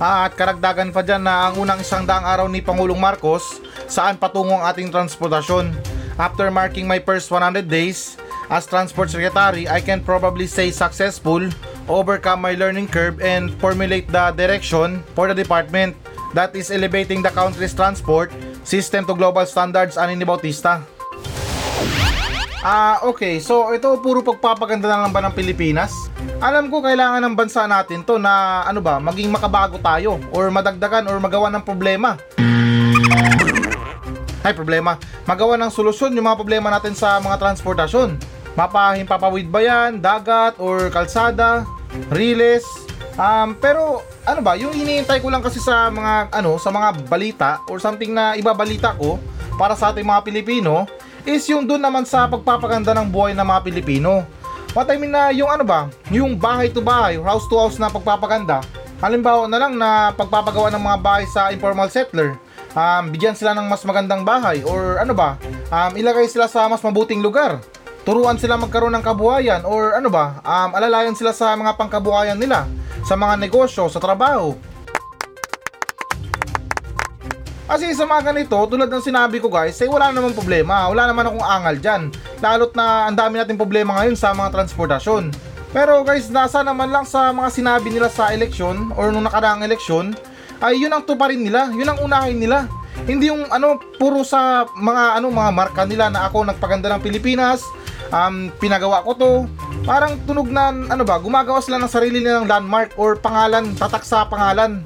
At 0.00 0.32
karagdagan 0.32 0.96
pa 0.96 1.04
dyan 1.04 1.28
na 1.28 1.48
ang 1.48 1.60
unang 1.60 1.84
isang 1.84 2.08
daang 2.08 2.24
araw 2.24 2.48
ni 2.48 2.64
Pangulong 2.64 2.96
Marcos 2.96 3.60
saan 3.90 4.14
patungo 4.14 4.54
ang 4.54 4.70
ating 4.70 4.94
transportasyon. 4.94 5.74
After 6.14 6.46
marking 6.48 6.86
my 6.86 7.02
first 7.02 7.26
100 7.28 7.66
days 7.66 8.14
as 8.46 8.64
Transport 8.64 9.10
Secretary, 9.10 9.66
I 9.66 9.82
can 9.82 10.00
probably 10.06 10.46
say 10.46 10.70
successful, 10.70 11.42
overcome 11.90 12.38
my 12.38 12.54
learning 12.54 12.86
curve 12.86 13.18
and 13.18 13.50
formulate 13.58 14.06
the 14.06 14.30
direction 14.38 15.02
for 15.18 15.26
the 15.26 15.34
department 15.34 15.98
that 16.38 16.54
is 16.54 16.70
elevating 16.70 17.20
the 17.20 17.34
country's 17.34 17.74
transport 17.74 18.30
system 18.62 19.02
to 19.10 19.18
global 19.18 19.42
standards 19.42 19.98
ani 19.98 20.14
ni 20.14 20.22
Bautista. 20.22 20.86
Ah, 22.60 23.00
okay. 23.08 23.40
So, 23.40 23.72
ito 23.72 23.96
puro 24.04 24.20
pagpapaganda 24.20 24.84
na 24.84 25.08
lang 25.08 25.16
ba 25.16 25.24
ng 25.24 25.32
Pilipinas? 25.32 25.96
Alam 26.44 26.68
ko 26.68 26.84
kailangan 26.84 27.24
ng 27.24 27.32
bansa 27.32 27.64
natin 27.64 28.04
to 28.04 28.20
na 28.20 28.62
ano 28.68 28.84
ba, 28.84 29.00
maging 29.00 29.32
makabago 29.32 29.80
tayo 29.80 30.20
or 30.36 30.52
madagdagan 30.52 31.08
or 31.08 31.16
magawa 31.16 31.48
ng 31.48 31.64
problema. 31.64 32.20
Ay, 34.40 34.56
problema. 34.56 34.96
Magawa 35.28 35.60
ng 35.60 35.68
solusyon 35.68 36.16
yung 36.16 36.24
mga 36.24 36.40
problema 36.40 36.72
natin 36.72 36.96
sa 36.96 37.20
mga 37.20 37.36
transportasyon. 37.36 38.16
Mapahimpapawid 38.56 39.52
ba 39.52 39.60
yan, 39.60 40.00
dagat, 40.00 40.56
or 40.56 40.88
kalsada, 40.88 41.68
riles. 42.08 42.64
Um, 43.20 43.52
pero 43.52 44.00
ano 44.24 44.40
ba, 44.40 44.56
yung 44.56 44.72
iniintay 44.72 45.20
ko 45.20 45.28
lang 45.28 45.44
kasi 45.44 45.60
sa 45.60 45.92
mga 45.92 46.32
ano, 46.32 46.56
sa 46.56 46.72
mga 46.72 46.88
balita 47.04 47.50
or 47.68 47.76
something 47.76 48.16
na 48.16 48.32
ibabalita 48.32 48.96
ko 48.96 49.20
para 49.60 49.76
sa 49.76 49.92
ating 49.92 50.08
mga 50.08 50.24
Pilipino 50.24 50.88
is 51.28 51.44
yung 51.52 51.68
doon 51.68 51.84
naman 51.84 52.08
sa 52.08 52.24
pagpapaganda 52.24 52.96
ng 52.96 53.12
buhay 53.12 53.36
ng 53.36 53.44
mga 53.44 53.60
Pilipino. 53.60 54.24
What 54.72 54.88
I 54.88 54.96
mean 54.96 55.12
na 55.12 55.34
yung 55.36 55.52
ano 55.52 55.66
ba, 55.66 55.92
yung 56.08 56.38
bahay 56.38 56.72
to 56.72 56.80
bahay, 56.80 57.20
house 57.20 57.44
to 57.50 57.60
house 57.60 57.76
na 57.76 57.92
pagpapaganda. 57.92 58.64
Halimbawa 59.04 59.44
na 59.50 59.58
lang 59.60 59.76
na 59.76 60.16
pagpapagawa 60.16 60.72
ng 60.72 60.80
mga 60.80 60.98
bahay 61.00 61.24
sa 61.28 61.52
informal 61.52 61.92
settler. 61.92 62.40
Um, 62.70 63.10
bigyan 63.10 63.34
sila 63.34 63.50
ng 63.58 63.66
mas 63.66 63.82
magandang 63.82 64.22
bahay 64.22 64.62
or 64.62 65.02
ano 65.02 65.10
ba, 65.10 65.34
um, 65.74 65.90
ilagay 65.98 66.30
sila 66.30 66.46
sa 66.46 66.70
mas 66.70 66.78
mabuting 66.86 67.18
lugar. 67.18 67.58
Turuan 68.06 68.38
sila 68.38 68.54
magkaroon 68.56 68.94
ng 68.94 69.04
kabuhayan 69.04 69.66
or 69.66 69.98
ano 69.98 70.06
ba, 70.06 70.38
um, 70.46 70.70
alalayan 70.78 71.18
sila 71.18 71.34
sa 71.34 71.52
mga 71.58 71.74
pangkabuhayan 71.74 72.38
nila, 72.38 72.70
sa 73.02 73.18
mga 73.18 73.42
negosyo, 73.42 73.90
sa 73.90 73.98
trabaho. 73.98 74.54
Kasi 77.70 77.94
sa 77.94 78.02
mga 78.02 78.34
ganito, 78.34 78.58
tulad 78.66 78.90
ng 78.90 78.98
sinabi 78.98 79.38
ko 79.38 79.46
guys, 79.46 79.78
ay 79.78 79.86
wala 79.86 80.10
namang 80.10 80.34
problema. 80.34 80.90
Wala 80.90 81.06
naman 81.06 81.30
akong 81.30 81.46
angal 81.46 81.76
dyan. 81.78 82.02
Lalo't 82.42 82.74
na 82.74 83.06
ang 83.06 83.14
dami 83.14 83.38
nating 83.38 83.54
problema 83.54 83.94
ngayon 84.02 84.18
sa 84.18 84.34
mga 84.34 84.50
transportasyon. 84.58 85.30
Pero 85.70 86.02
guys, 86.02 86.26
nasa 86.34 86.66
naman 86.66 86.90
lang 86.90 87.06
sa 87.06 87.30
mga 87.30 87.46
sinabi 87.54 87.94
nila 87.94 88.10
sa 88.10 88.34
eleksyon 88.34 88.90
or 88.98 89.14
nung 89.14 89.22
nakaraang 89.22 89.62
eleksyon, 89.62 90.18
ay 90.60 90.80
yun 90.80 90.92
ang 90.92 91.04
tuparin 91.04 91.40
nila, 91.40 91.72
yun 91.72 91.88
ang 91.88 92.00
unahin 92.04 92.36
nila. 92.36 92.68
Hindi 93.08 93.32
yung 93.32 93.48
ano, 93.48 93.80
puro 93.96 94.20
sa 94.20 94.68
mga 94.76 95.18
ano, 95.18 95.32
mga 95.32 95.50
marka 95.56 95.82
nila 95.88 96.12
na 96.12 96.28
ako 96.28 96.44
nagpaganda 96.44 96.92
ng 96.92 97.00
Pilipinas, 97.00 97.64
um, 98.12 98.52
pinagawa 98.60 99.00
ko 99.02 99.16
to. 99.16 99.32
Parang 99.88 100.20
tunog 100.28 100.52
na, 100.52 100.68
ano 100.70 101.02
ba, 101.02 101.16
gumagawa 101.16 101.64
sila 101.64 101.80
ng 101.80 101.88
sarili 101.90 102.20
nilang 102.20 102.44
landmark 102.44 102.92
or 103.00 103.16
pangalan, 103.16 103.72
tatak 103.74 104.04
sa 104.04 104.28
pangalan. 104.28 104.84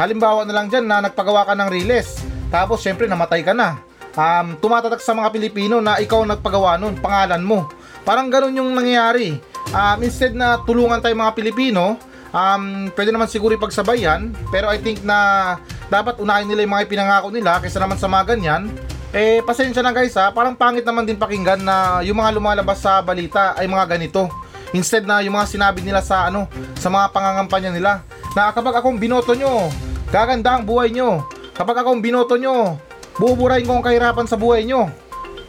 Halimbawa 0.00 0.48
na 0.48 0.56
lang 0.56 0.72
dyan 0.72 0.88
na 0.88 1.04
nagpagawa 1.04 1.44
ka 1.44 1.52
ng 1.52 1.68
riles. 1.68 2.24
Tapos 2.48 2.80
syempre 2.80 3.04
namatay 3.04 3.44
ka 3.44 3.52
na. 3.52 3.76
Um, 4.16 4.58
tumatatak 4.58 4.98
sa 5.04 5.14
mga 5.14 5.30
Pilipino 5.30 5.78
na 5.78 6.00
ikaw 6.00 6.24
nagpagawa 6.24 6.80
nun, 6.80 6.98
pangalan 6.98 7.44
mo. 7.44 7.68
Parang 8.02 8.32
ganun 8.32 8.56
yung 8.56 8.72
nangyayari. 8.72 9.38
Um, 9.70 9.98
instead 10.02 10.34
na 10.34 10.58
tulungan 10.64 10.98
tayo 10.98 11.14
mga 11.14 11.36
Pilipino, 11.36 12.00
um, 12.30 12.90
pwede 12.94 13.10
naman 13.10 13.30
siguro 13.30 13.54
ipagsabayan. 13.54 14.34
Pero 14.50 14.70
I 14.70 14.78
think 14.78 15.02
na 15.06 15.58
dapat 15.90 16.18
unahin 16.18 16.46
nila 16.46 16.66
yung 16.66 16.74
mga 16.74 16.84
ipinangako 16.86 17.28
nila 17.30 17.58
kaysa 17.58 17.82
naman 17.82 17.98
sa 17.98 18.10
mga 18.10 18.34
ganyan. 18.34 18.70
Eh, 19.10 19.42
pasensya 19.42 19.82
na 19.82 19.90
guys 19.90 20.14
ha, 20.14 20.30
parang 20.30 20.54
pangit 20.54 20.86
naman 20.86 21.02
din 21.02 21.18
pakinggan 21.18 21.58
na 21.66 21.98
yung 22.06 22.22
mga 22.22 22.30
lumalabas 22.30 22.78
sa 22.78 23.02
balita 23.02 23.58
ay 23.58 23.66
mga 23.66 23.98
ganito. 23.98 24.30
Instead 24.70 25.02
na 25.02 25.18
yung 25.18 25.34
mga 25.34 25.50
sinabi 25.50 25.82
nila 25.82 25.98
sa 25.98 26.30
ano, 26.30 26.46
sa 26.78 26.86
mga 26.86 27.10
pangangampanya 27.10 27.74
nila 27.74 27.92
na 28.38 28.54
kapag 28.54 28.78
akong 28.78 29.02
binoto 29.02 29.34
nyo, 29.34 29.66
gaganda 30.14 30.54
ang 30.54 30.62
buhay 30.62 30.94
nyo. 30.94 31.26
Kapag 31.58 31.82
akong 31.82 31.98
binoto 31.98 32.38
nyo, 32.38 32.78
buburahin 33.18 33.66
ko 33.66 33.82
ang 33.82 33.84
kahirapan 33.84 34.30
sa 34.30 34.38
buhay 34.38 34.62
nyo. 34.62 34.86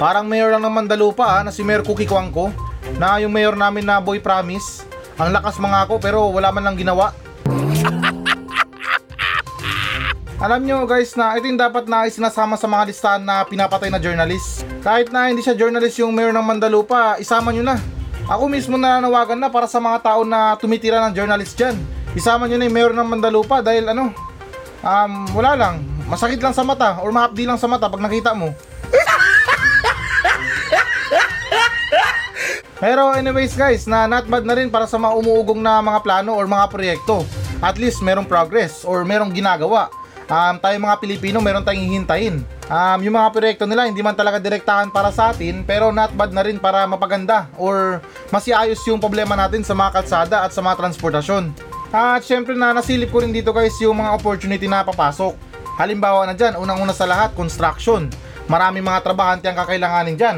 Parang 0.01 0.25
mayor 0.25 0.50
lang 0.50 0.65
ng 0.65 0.73
Mandalupa 0.73 1.29
ha, 1.29 1.45
na 1.45 1.53
si 1.53 1.61
Mayor 1.61 1.85
Cookie 1.85 2.09
Kwangko, 2.09 2.50
na 2.97 3.21
yung 3.21 3.29
mayor 3.29 3.53
namin 3.53 3.85
na 3.85 4.01
Boy 4.01 4.17
Promise, 4.17 4.89
ang 5.21 5.37
lakas 5.37 5.61
mga 5.61 5.85
ako 5.85 5.93
pero 6.01 6.19
wala 6.33 6.49
man 6.49 6.65
lang 6.65 6.77
ginawa. 6.81 7.13
Alam 10.41 10.65
nyo 10.65 10.89
guys 10.89 11.13
na 11.13 11.37
ito 11.37 11.45
yung 11.45 11.61
dapat 11.61 11.85
na 11.85 12.09
isinasama 12.09 12.57
sa 12.57 12.65
mga 12.65 12.89
listahan 12.89 13.21
na 13.21 13.45
pinapatay 13.45 13.93
na 13.93 14.01
journalist. 14.01 14.65
Kahit 14.81 15.13
na 15.13 15.29
hindi 15.29 15.45
siya 15.45 15.53
journalist 15.53 16.01
yung 16.01 16.17
mayor 16.17 16.33
ng 16.33 16.41
Mandalupa, 16.41 17.21
isama 17.21 17.53
nyo 17.53 17.61
na. 17.61 17.77
Ako 18.25 18.49
mismo 18.49 18.73
nananawagan 18.73 19.37
na 19.37 19.53
para 19.53 19.69
sa 19.69 19.77
mga 19.77 20.01
tao 20.01 20.25
na 20.25 20.57
tumitira 20.57 20.97
ng 21.05 21.13
journalist 21.13 21.53
dyan. 21.53 21.77
Isama 22.17 22.49
nyo 22.49 22.57
na 22.57 22.65
yung 22.65 22.73
mayor 22.73 22.93
ng 22.97 23.05
Mandalupa 23.05 23.61
dahil 23.61 23.93
ano, 23.93 24.09
um, 24.81 25.13
wala 25.37 25.53
lang. 25.53 25.85
Masakit 26.09 26.41
lang 26.41 26.57
sa 26.57 26.65
mata 26.65 26.97
or 27.05 27.13
mahapdi 27.13 27.45
lang 27.45 27.61
sa 27.61 27.69
mata 27.69 27.85
pag 27.85 28.01
nakita 28.01 28.33
mo. 28.33 28.49
Pero 32.81 33.13
anyways 33.13 33.53
guys, 33.53 33.85
na 33.85 34.09
not 34.09 34.25
bad 34.25 34.41
na 34.41 34.57
rin 34.57 34.73
para 34.73 34.89
sa 34.89 34.97
mga 34.97 35.13
umuugong 35.21 35.61
na 35.61 35.85
mga 35.85 36.01
plano 36.01 36.33
or 36.33 36.50
mga 36.50 36.65
proyekto. 36.73 37.21
At 37.61 37.77
least 37.77 38.01
merong 38.01 38.25
progress 38.25 38.81
or 38.81 39.05
merong 39.05 39.29
ginagawa. 39.29 39.93
Um, 40.25 40.57
tayo 40.57 40.73
mga 40.81 40.97
Pilipino, 40.97 41.38
meron 41.45 41.61
tayong 41.61 41.85
hihintayin. 41.85 42.41
Um, 42.71 43.00
yung 43.05 43.13
mga 43.13 43.29
proyekto 43.29 43.69
nila, 43.69 43.85
hindi 43.85 44.01
man 44.01 44.17
talaga 44.17 44.41
direktahan 44.41 44.89
para 44.89 45.13
sa 45.13 45.29
atin, 45.29 45.61
pero 45.61 45.93
not 45.93 46.09
bad 46.17 46.33
na 46.33 46.41
rin 46.41 46.57
para 46.57 46.81
mapaganda 46.89 47.53
or 47.61 48.01
masiayos 48.33 48.81
yung 48.89 48.97
problema 48.97 49.38
natin 49.38 49.61
sa 49.61 49.77
mga 49.77 50.01
kalsada 50.01 50.41
at 50.41 50.50
sa 50.50 50.65
mga 50.65 50.81
transportasyon. 50.81 51.53
At 51.93 52.25
syempre 52.25 52.57
na 52.57 52.73
nasilip 52.73 53.13
ko 53.13 53.21
rin 53.21 53.35
dito 53.35 53.53
guys 53.53 53.77
yung 53.77 54.01
mga 54.01 54.17
opportunity 54.17 54.65
na 54.65 54.81
papasok. 54.81 55.38
Halimbawa 55.77 56.25
na 56.25 56.33
dyan, 56.33 56.57
unang-una 56.57 56.97
sa 56.97 57.05
lahat, 57.05 57.35
construction. 57.38 58.09
Maraming 58.50 58.81
mga 58.81 59.05
trabahante 59.05 59.45
ang 59.51 59.59
kakailanganin 59.59 60.17
dyan. 60.17 60.38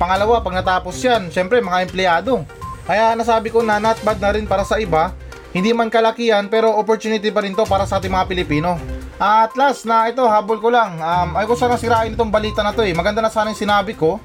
Pangalawa, 0.00 0.40
pag 0.40 0.56
natapos 0.56 0.96
yan, 1.04 1.28
syempre 1.28 1.60
mga 1.60 1.84
empleyado. 1.84 2.40
Kaya 2.88 3.12
nasabi 3.12 3.52
ko 3.52 3.60
na 3.60 3.76
not 3.76 4.00
bad 4.00 4.16
na 4.16 4.32
rin 4.32 4.48
para 4.48 4.64
sa 4.64 4.80
iba, 4.80 5.12
hindi 5.52 5.76
man 5.76 5.92
kalakihan 5.92 6.48
pero 6.48 6.72
opportunity 6.72 7.28
pa 7.28 7.44
rin 7.44 7.52
to 7.52 7.68
para 7.68 7.84
sa 7.84 8.00
ating 8.00 8.08
mga 8.08 8.24
Pilipino. 8.24 8.80
At 9.20 9.52
last 9.60 9.84
na 9.84 10.08
ito, 10.08 10.24
habol 10.24 10.56
ko 10.56 10.72
lang. 10.72 10.96
Um, 10.96 11.36
ay 11.36 11.44
ko 11.44 11.52
sana 11.52 11.76
sirain 11.76 12.16
itong 12.16 12.32
balita 12.32 12.64
na 12.64 12.72
to 12.72 12.80
eh. 12.80 12.96
Maganda 12.96 13.20
na 13.20 13.28
sana 13.28 13.52
yung 13.52 13.60
sinabi 13.60 13.92
ko. 13.92 14.16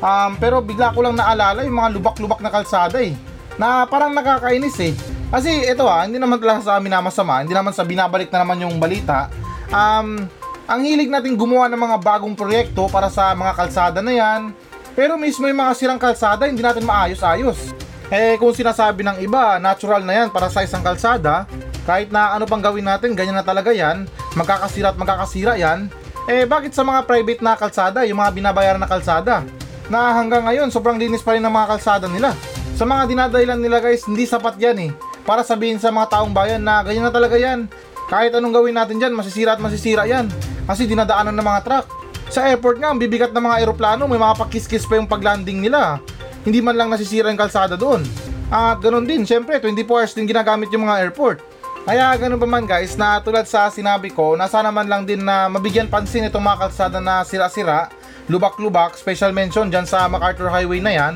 Um, 0.00 0.40
pero 0.40 0.64
bigla 0.64 0.96
ko 0.96 1.04
lang 1.04 1.20
naalala 1.20 1.60
yung 1.60 1.76
mga 1.76 1.92
lubak-lubak 2.00 2.40
na 2.40 2.48
kalsada 2.48 2.96
eh. 3.04 3.12
Na 3.60 3.84
parang 3.84 4.16
nakakainis 4.16 4.80
eh. 4.80 4.96
Kasi 5.28 5.68
ito 5.68 5.84
ah, 5.84 6.08
hindi 6.08 6.16
naman 6.16 6.40
talaga 6.40 6.64
sa 6.64 6.80
amin 6.80 6.88
na 6.88 7.04
masama. 7.04 7.44
Hindi 7.44 7.52
naman 7.52 7.76
sa 7.76 7.84
binabalik 7.84 8.32
na 8.32 8.48
naman 8.48 8.64
yung 8.64 8.80
balita. 8.80 9.28
Um, 9.68 10.24
ang 10.64 10.80
hilig 10.80 11.12
natin 11.12 11.36
gumawa 11.36 11.68
ng 11.68 11.80
mga 11.84 11.96
bagong 12.00 12.32
proyekto 12.32 12.88
para 12.88 13.12
sa 13.12 13.36
mga 13.36 13.52
kalsada 13.52 14.00
na 14.00 14.16
yan. 14.16 14.56
Pero 14.98 15.14
mismo 15.14 15.46
yung 15.46 15.62
mga 15.62 15.78
sirang 15.78 16.00
kalsada, 16.02 16.50
hindi 16.50 16.58
natin 16.58 16.82
maayos-ayos. 16.82 17.70
Eh 18.10 18.34
kung 18.34 18.50
sinasabi 18.50 19.06
ng 19.06 19.22
iba, 19.22 19.62
natural 19.62 20.02
na 20.02 20.10
yan 20.10 20.28
para 20.34 20.50
sa 20.50 20.66
isang 20.66 20.82
kalsada, 20.82 21.46
kahit 21.86 22.10
na 22.10 22.34
ano 22.34 22.50
pang 22.50 22.58
gawin 22.58 22.82
natin, 22.82 23.14
ganyan 23.14 23.38
na 23.38 23.46
talaga 23.46 23.70
yan, 23.70 24.10
magkakasira 24.34 24.90
at 24.90 24.98
magkakasira 24.98 25.54
yan, 25.54 25.86
eh 26.26 26.42
bakit 26.50 26.74
sa 26.74 26.82
mga 26.82 27.06
private 27.06 27.40
na 27.46 27.54
kalsada, 27.54 28.02
yung 28.10 28.18
mga 28.18 28.42
binabayaran 28.42 28.82
na 28.82 28.90
kalsada, 28.90 29.46
na 29.86 30.18
hanggang 30.18 30.42
ngayon 30.42 30.66
sobrang 30.74 30.98
linis 30.98 31.22
pa 31.22 31.38
rin 31.38 31.46
ng 31.46 31.54
mga 31.54 31.78
kalsada 31.78 32.10
nila. 32.10 32.34
Sa 32.74 32.82
mga 32.82 33.06
dinadahilan 33.06 33.60
nila 33.62 33.78
guys, 33.78 34.02
hindi 34.02 34.26
sapat 34.26 34.58
yan 34.58 34.82
eh, 34.82 34.90
para 35.22 35.46
sabihin 35.46 35.78
sa 35.78 35.94
mga 35.94 36.10
taong 36.10 36.34
bayan 36.34 36.66
na 36.66 36.82
ganyan 36.82 37.06
na 37.06 37.14
talaga 37.14 37.38
yan. 37.38 37.70
Kahit 38.10 38.34
anong 38.34 38.50
gawin 38.50 38.74
natin 38.74 38.98
dyan, 38.98 39.14
masisira 39.14 39.54
at 39.54 39.62
masisira 39.62 40.10
yan, 40.10 40.26
kasi 40.66 40.90
dinadaanan 40.90 41.38
ng 41.38 41.46
mga 41.46 41.60
truck. 41.62 41.86
Sa 42.28 42.44
airport 42.44 42.76
nga, 42.76 42.92
ang 42.92 43.00
bibigat 43.00 43.32
ng 43.32 43.40
mga 43.40 43.64
eroplano, 43.64 44.04
may 44.04 44.20
mga 44.20 44.36
pakiskis 44.36 44.84
pa 44.84 45.00
yung 45.00 45.08
paglanding 45.08 45.64
nila. 45.64 45.96
Hindi 46.44 46.60
man 46.60 46.76
lang 46.76 46.92
nasisira 46.92 47.32
yung 47.32 47.40
kalsada 47.40 47.72
doon. 47.72 48.04
At 48.52 48.80
ganun 48.84 49.08
din, 49.08 49.24
syempre, 49.24 49.56
24 49.56 49.88
hours 49.88 50.12
din 50.12 50.28
ginagamit 50.28 50.68
yung 50.68 50.84
mga 50.84 51.08
airport. 51.08 51.40
Kaya 51.88 52.12
ganun 52.20 52.36
pa 52.36 52.44
man 52.44 52.68
guys, 52.68 53.00
na 53.00 53.16
tulad 53.24 53.48
sa 53.48 53.72
sinabi 53.72 54.12
ko, 54.12 54.36
nasa 54.36 54.60
naman 54.60 54.92
lang 54.92 55.08
din 55.08 55.24
na 55.24 55.48
mabigyan 55.48 55.88
pansin 55.88 56.28
itong 56.28 56.44
mga 56.44 56.68
kalsada 56.68 57.00
na 57.00 57.24
sira-sira, 57.24 57.88
lubak-lubak, 58.28 58.92
special 58.92 59.32
mention 59.32 59.72
dyan 59.72 59.88
sa 59.88 60.04
MacArthur 60.04 60.52
Highway 60.52 60.84
na 60.84 60.92
yan, 60.92 61.14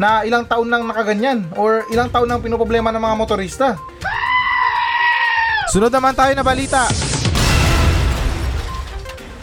na 0.00 0.24
ilang 0.24 0.48
taon 0.48 0.72
nang 0.72 0.88
nakaganyan, 0.88 1.44
or 1.60 1.84
ilang 1.92 2.08
taon 2.08 2.24
nang 2.24 2.40
pinoproblema 2.40 2.88
ng 2.88 3.04
mga 3.04 3.16
motorista. 3.20 3.68
Sunod 5.68 5.92
naman 5.92 6.16
tayo 6.16 6.32
na 6.32 6.40
balita. 6.40 6.88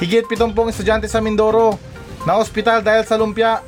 Higit 0.01 0.25
70 0.25 0.57
estudyante 0.73 1.05
sa 1.05 1.21
Mindoro 1.21 1.77
na 2.25 2.41
ospital 2.41 2.81
dahil 2.81 3.05
sa 3.05 3.21
lumpia. 3.21 3.61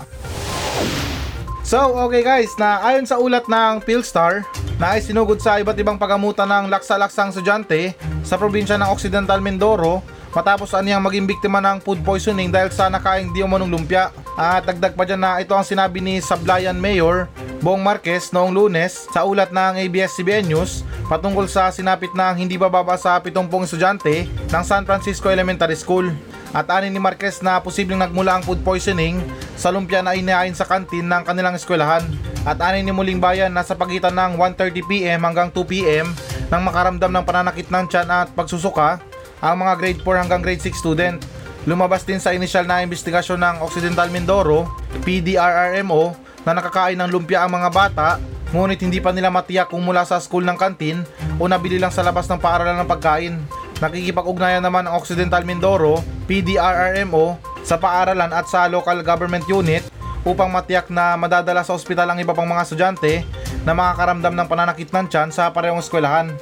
So, 1.61 1.93
okay 2.09 2.25
guys, 2.25 2.49
na 2.57 2.81
ayon 2.81 3.05
sa 3.05 3.21
ulat 3.21 3.45
ng 3.45 3.85
Philstar, 3.85 4.41
na 4.81 4.97
isinugod 4.97 5.37
sa 5.37 5.61
iba't 5.61 5.77
ibang 5.77 6.01
pagamutan 6.01 6.49
ng 6.49 6.73
laksa-laksang 6.73 7.29
estudyante 7.29 7.93
sa 8.25 8.41
probinsya 8.41 8.81
ng 8.81 8.89
Occidental 8.89 9.45
Mindoro 9.45 10.01
matapos 10.33 10.73
aniyang 10.73 11.01
maging 11.01 11.29
biktima 11.29 11.61
ng 11.61 11.79
food 11.79 12.01
poisoning 12.01 12.49
dahil 12.49 12.73
sa 12.73 12.89
nakaing 12.89 13.31
di 13.31 13.45
umanong 13.45 13.69
lumpia. 13.69 14.09
At 14.33 14.65
dagdag 14.65 14.97
pa 14.97 15.05
dyan 15.05 15.21
na 15.21 15.37
ito 15.37 15.53
ang 15.53 15.61
sinabi 15.61 16.01
ni 16.01 16.17
Sablayan 16.17 16.75
Mayor 16.75 17.29
Bong 17.61 17.85
Marquez 17.85 18.33
noong 18.33 18.49
lunes 18.49 19.05
sa 19.13 19.23
ulat 19.23 19.53
ng 19.53 19.77
ABS-CBN 19.87 20.49
News 20.49 20.81
patungkol 21.05 21.45
sa 21.45 21.69
sinapit 21.69 22.09
ng 22.11 22.35
hindi 22.35 22.57
bababa 22.57 22.97
sa 22.97 23.21
70 23.21 23.45
estudyante 23.63 24.25
ng 24.25 24.63
San 24.65 24.83
Francisco 24.83 25.29
Elementary 25.29 25.77
School. 25.77 26.09
At 26.53 26.69
ani 26.69 26.89
ni 26.89 27.01
Marquez 27.01 27.41
na 27.41 27.61
posibleng 27.61 28.01
nagmula 28.01 28.37
ang 28.37 28.43
food 28.45 28.61
poisoning 28.61 29.21
sa 29.57 29.73
lumpia 29.73 30.05
na 30.05 30.13
inain 30.17 30.53
sa 30.53 30.65
kantin 30.65 31.05
ng 31.05 31.23
kanilang 31.25 31.57
eskwelahan. 31.57 32.05
At 32.45 32.61
ani 32.61 32.81
ni 32.81 32.93
Muling 32.93 33.21
Bayan 33.21 33.53
na 33.53 33.65
sa 33.65 33.73
pagitan 33.73 34.13
ng 34.13 34.37
1.30pm 34.37 35.21
hanggang 35.23 35.49
2pm 35.49 36.09
nang 36.49 36.61
makaramdam 36.61 37.09
ng 37.09 37.25
pananakit 37.25 37.69
ng 37.73 37.85
tiyan 37.89 38.09
at 38.11 38.29
pagsusuka 38.37 39.01
ang 39.43 39.59
mga 39.59 39.73
grade 39.75 39.99
4 39.99 40.21
hanggang 40.23 40.39
grade 40.39 40.63
6 40.63 40.79
student. 40.79 41.19
Lumabas 41.67 42.07
din 42.07 42.23
sa 42.23 42.31
initial 42.31 42.63
na 42.63 42.79
investigasyon 42.79 43.39
ng 43.43 43.55
Occidental 43.59 44.07
Mindoro, 44.07 44.71
PDRRMO, 45.03 46.15
na 46.47 46.55
nakakain 46.55 46.95
ng 46.99 47.11
lumpia 47.11 47.43
ang 47.43 47.51
mga 47.51 47.69
bata, 47.71 48.07
ngunit 48.55 48.79
hindi 48.79 49.03
pa 49.03 49.11
nila 49.11 49.31
matiyak 49.31 49.71
kung 49.71 49.83
mula 49.83 50.03
sa 50.07 50.19
school 50.19 50.43
ng 50.43 50.59
kantin 50.59 51.03
o 51.39 51.47
nabili 51.47 51.79
lang 51.79 51.91
sa 51.91 52.03
labas 52.03 52.27
ng 52.27 52.39
paaralan 52.39 52.79
ng 52.83 52.89
pagkain. 52.91 53.35
Nakikipag-ugnayan 53.79 54.63
naman 54.63 54.87
ang 54.87 54.95
Occidental 54.99 55.43
Mindoro, 55.43 55.99
PDRRMO, 56.27 57.39
sa 57.63 57.79
paaralan 57.79 58.31
at 58.35 58.47
sa 58.51 58.67
local 58.67 58.99
government 59.03 59.47
unit 59.47 59.87
upang 60.27 60.51
matiyak 60.51 60.91
na 60.91 61.15
madadala 61.15 61.63
sa 61.63 61.75
ospital 61.75 62.11
ang 62.11 62.19
iba 62.19 62.35
pang 62.35 62.47
mga 62.47 62.63
estudyante 62.63 63.23
na 63.63 63.71
makakaramdam 63.71 64.35
ng 64.35 64.47
pananakit 64.47 64.91
ng 64.91 65.07
tiyan 65.07 65.31
sa 65.31 65.51
parehong 65.51 65.79
eskwelahan. 65.79 66.35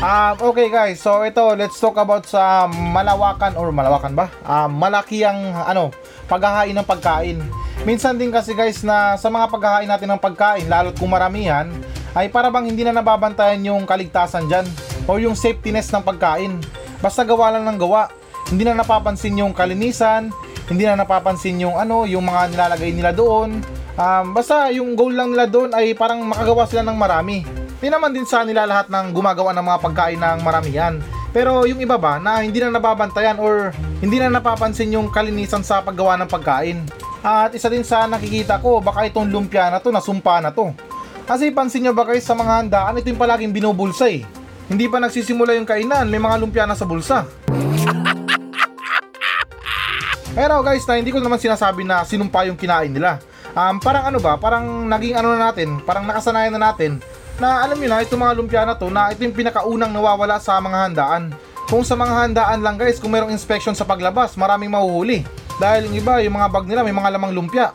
Um, 0.00 0.32
okay 0.56 0.72
guys, 0.72 0.96
so 0.96 1.20
ito, 1.28 1.44
let's 1.60 1.76
talk 1.76 2.00
about 2.00 2.24
sa 2.24 2.64
malawakan 2.72 3.52
or 3.52 3.68
malawakan 3.68 4.16
ba? 4.16 4.32
Um, 4.48 4.80
malaki 4.80 5.28
ang 5.28 5.52
ano, 5.52 5.92
paghahain 6.24 6.72
ng 6.72 6.88
pagkain. 6.88 7.36
Minsan 7.84 8.16
din 8.16 8.32
kasi 8.32 8.56
guys 8.56 8.80
na 8.80 9.20
sa 9.20 9.28
mga 9.28 9.52
paghahain 9.52 9.84
natin 9.84 10.08
ng 10.08 10.16
pagkain, 10.16 10.72
lalo't 10.72 10.96
kung 10.96 11.12
maramihan, 11.12 11.68
ay 12.16 12.32
para 12.32 12.48
bang 12.48 12.72
hindi 12.72 12.80
na 12.80 12.96
nababantayan 12.96 13.60
yung 13.60 13.84
kaligtasan 13.84 14.48
dyan 14.48 14.64
o 15.04 15.20
yung 15.20 15.36
safetyness 15.36 15.92
ng 15.92 16.00
pagkain. 16.00 16.56
Basta 17.04 17.20
gawa 17.20 17.52
lang 17.52 17.68
ng 17.68 17.76
gawa. 17.76 18.08
Hindi 18.48 18.64
na 18.64 18.80
napapansin 18.80 19.36
yung 19.36 19.52
kalinisan, 19.52 20.32
hindi 20.72 20.88
na 20.88 20.96
napapansin 20.96 21.60
yung 21.60 21.76
ano, 21.76 22.08
yung 22.08 22.24
mga 22.24 22.56
nilalagay 22.56 22.96
nila 22.96 23.12
doon. 23.12 23.60
Um, 24.00 24.32
basta 24.32 24.72
yung 24.72 24.96
goal 24.96 25.12
lang 25.12 25.36
nila 25.36 25.44
doon 25.44 25.76
ay 25.76 25.92
parang 25.92 26.24
makagawa 26.24 26.64
sila 26.64 26.88
ng 26.88 26.96
marami. 26.96 27.44
Hindi 27.80 27.96
naman 27.96 28.12
din 28.12 28.28
sa 28.28 28.44
nila 28.44 28.68
lahat 28.68 28.92
ng 28.92 29.16
gumagawa 29.16 29.56
ng 29.56 29.64
mga 29.64 29.80
pagkain 29.80 30.20
ng 30.20 30.44
maramihan. 30.44 31.00
Pero 31.32 31.64
yung 31.64 31.80
iba 31.80 31.96
ba 31.96 32.20
na 32.20 32.44
hindi 32.44 32.60
na 32.60 32.76
nababantayan 32.76 33.40
or 33.40 33.72
hindi 34.04 34.20
na 34.20 34.28
napapansin 34.28 34.92
yung 34.92 35.08
kalinisan 35.08 35.64
sa 35.64 35.80
paggawa 35.80 36.20
ng 36.20 36.28
pagkain. 36.28 36.84
At 37.24 37.56
isa 37.56 37.72
din 37.72 37.80
sa 37.80 38.04
nakikita 38.04 38.60
ko, 38.60 38.84
baka 38.84 39.08
itong 39.08 39.32
lumpia 39.32 39.72
na 39.72 39.80
to, 39.80 39.88
nasumpa 39.88 40.44
na 40.44 40.52
to. 40.52 40.76
Kasi 41.24 41.48
pansin 41.56 41.88
nyo 41.88 41.96
ba 41.96 42.04
guys 42.04 42.20
sa 42.20 42.36
mga 42.36 42.52
handaan, 42.60 43.00
ito 43.00 43.08
yung 43.08 43.16
palaging 43.16 43.48
binubulsa 43.48 44.12
eh. 44.12 44.28
Hindi 44.68 44.84
pa 44.84 45.00
nagsisimula 45.00 45.56
yung 45.56 45.64
kainan, 45.64 46.12
may 46.12 46.20
mga 46.20 46.36
lumpia 46.36 46.68
na 46.68 46.76
sa 46.76 46.84
bulsa. 46.84 47.24
Pero 50.36 50.60
guys, 50.60 50.84
na 50.84 51.00
hindi 51.00 51.16
ko 51.16 51.24
naman 51.24 51.40
sinasabi 51.40 51.88
na 51.88 52.04
sinumpa 52.04 52.44
yung 52.44 52.60
kinain 52.60 52.92
nila. 52.92 53.24
Um, 53.56 53.80
parang 53.80 54.12
ano 54.12 54.20
ba, 54.20 54.36
parang 54.36 54.84
naging 54.84 55.16
ano 55.16 55.32
na 55.32 55.48
natin, 55.48 55.80
parang 55.80 56.04
nakasanayan 56.04 56.60
na 56.60 56.76
natin 56.76 57.00
na 57.40 57.64
alam 57.64 57.80
niyo 57.80 57.88
na 57.88 58.04
itong 58.04 58.20
mga 58.20 58.36
lumpia 58.36 58.62
na 58.68 58.76
to 58.76 58.92
na 58.92 59.08
ito 59.10 59.24
yung 59.24 59.32
pinakaunang 59.32 59.88
nawawala 59.88 60.36
sa 60.36 60.60
mga 60.60 60.78
handaan. 60.86 61.32
Kung 61.72 61.80
sa 61.80 61.96
mga 61.96 62.28
handaan 62.28 62.60
lang 62.60 62.76
guys, 62.76 63.00
kung 63.00 63.16
merong 63.16 63.32
inspection 63.32 63.72
sa 63.72 63.88
paglabas, 63.88 64.36
maraming 64.36 64.68
mahuhuli. 64.68 65.24
Dahil 65.56 65.88
yung 65.88 65.96
iba, 65.96 66.20
yung 66.20 66.36
mga 66.36 66.52
bag 66.52 66.68
nila 66.68 66.84
may 66.84 66.92
mga 66.92 67.16
lamang 67.16 67.32
lumpia. 67.32 67.72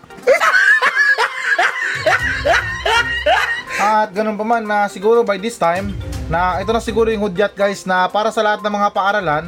At 3.81 4.13
ganun 4.13 4.37
pa 4.37 4.45
man 4.45 4.63
na 4.65 4.85
siguro 4.85 5.25
by 5.25 5.41
this 5.41 5.57
time, 5.57 5.97
na 6.29 6.61
ito 6.61 6.69
na 6.69 6.81
siguro 6.81 7.09
yung 7.09 7.25
hudyat 7.25 7.57
guys 7.57 7.85
na 7.89 8.05
para 8.09 8.29
sa 8.29 8.45
lahat 8.45 8.61
ng 8.61 8.73
mga 8.73 8.89
paaralan, 8.93 9.45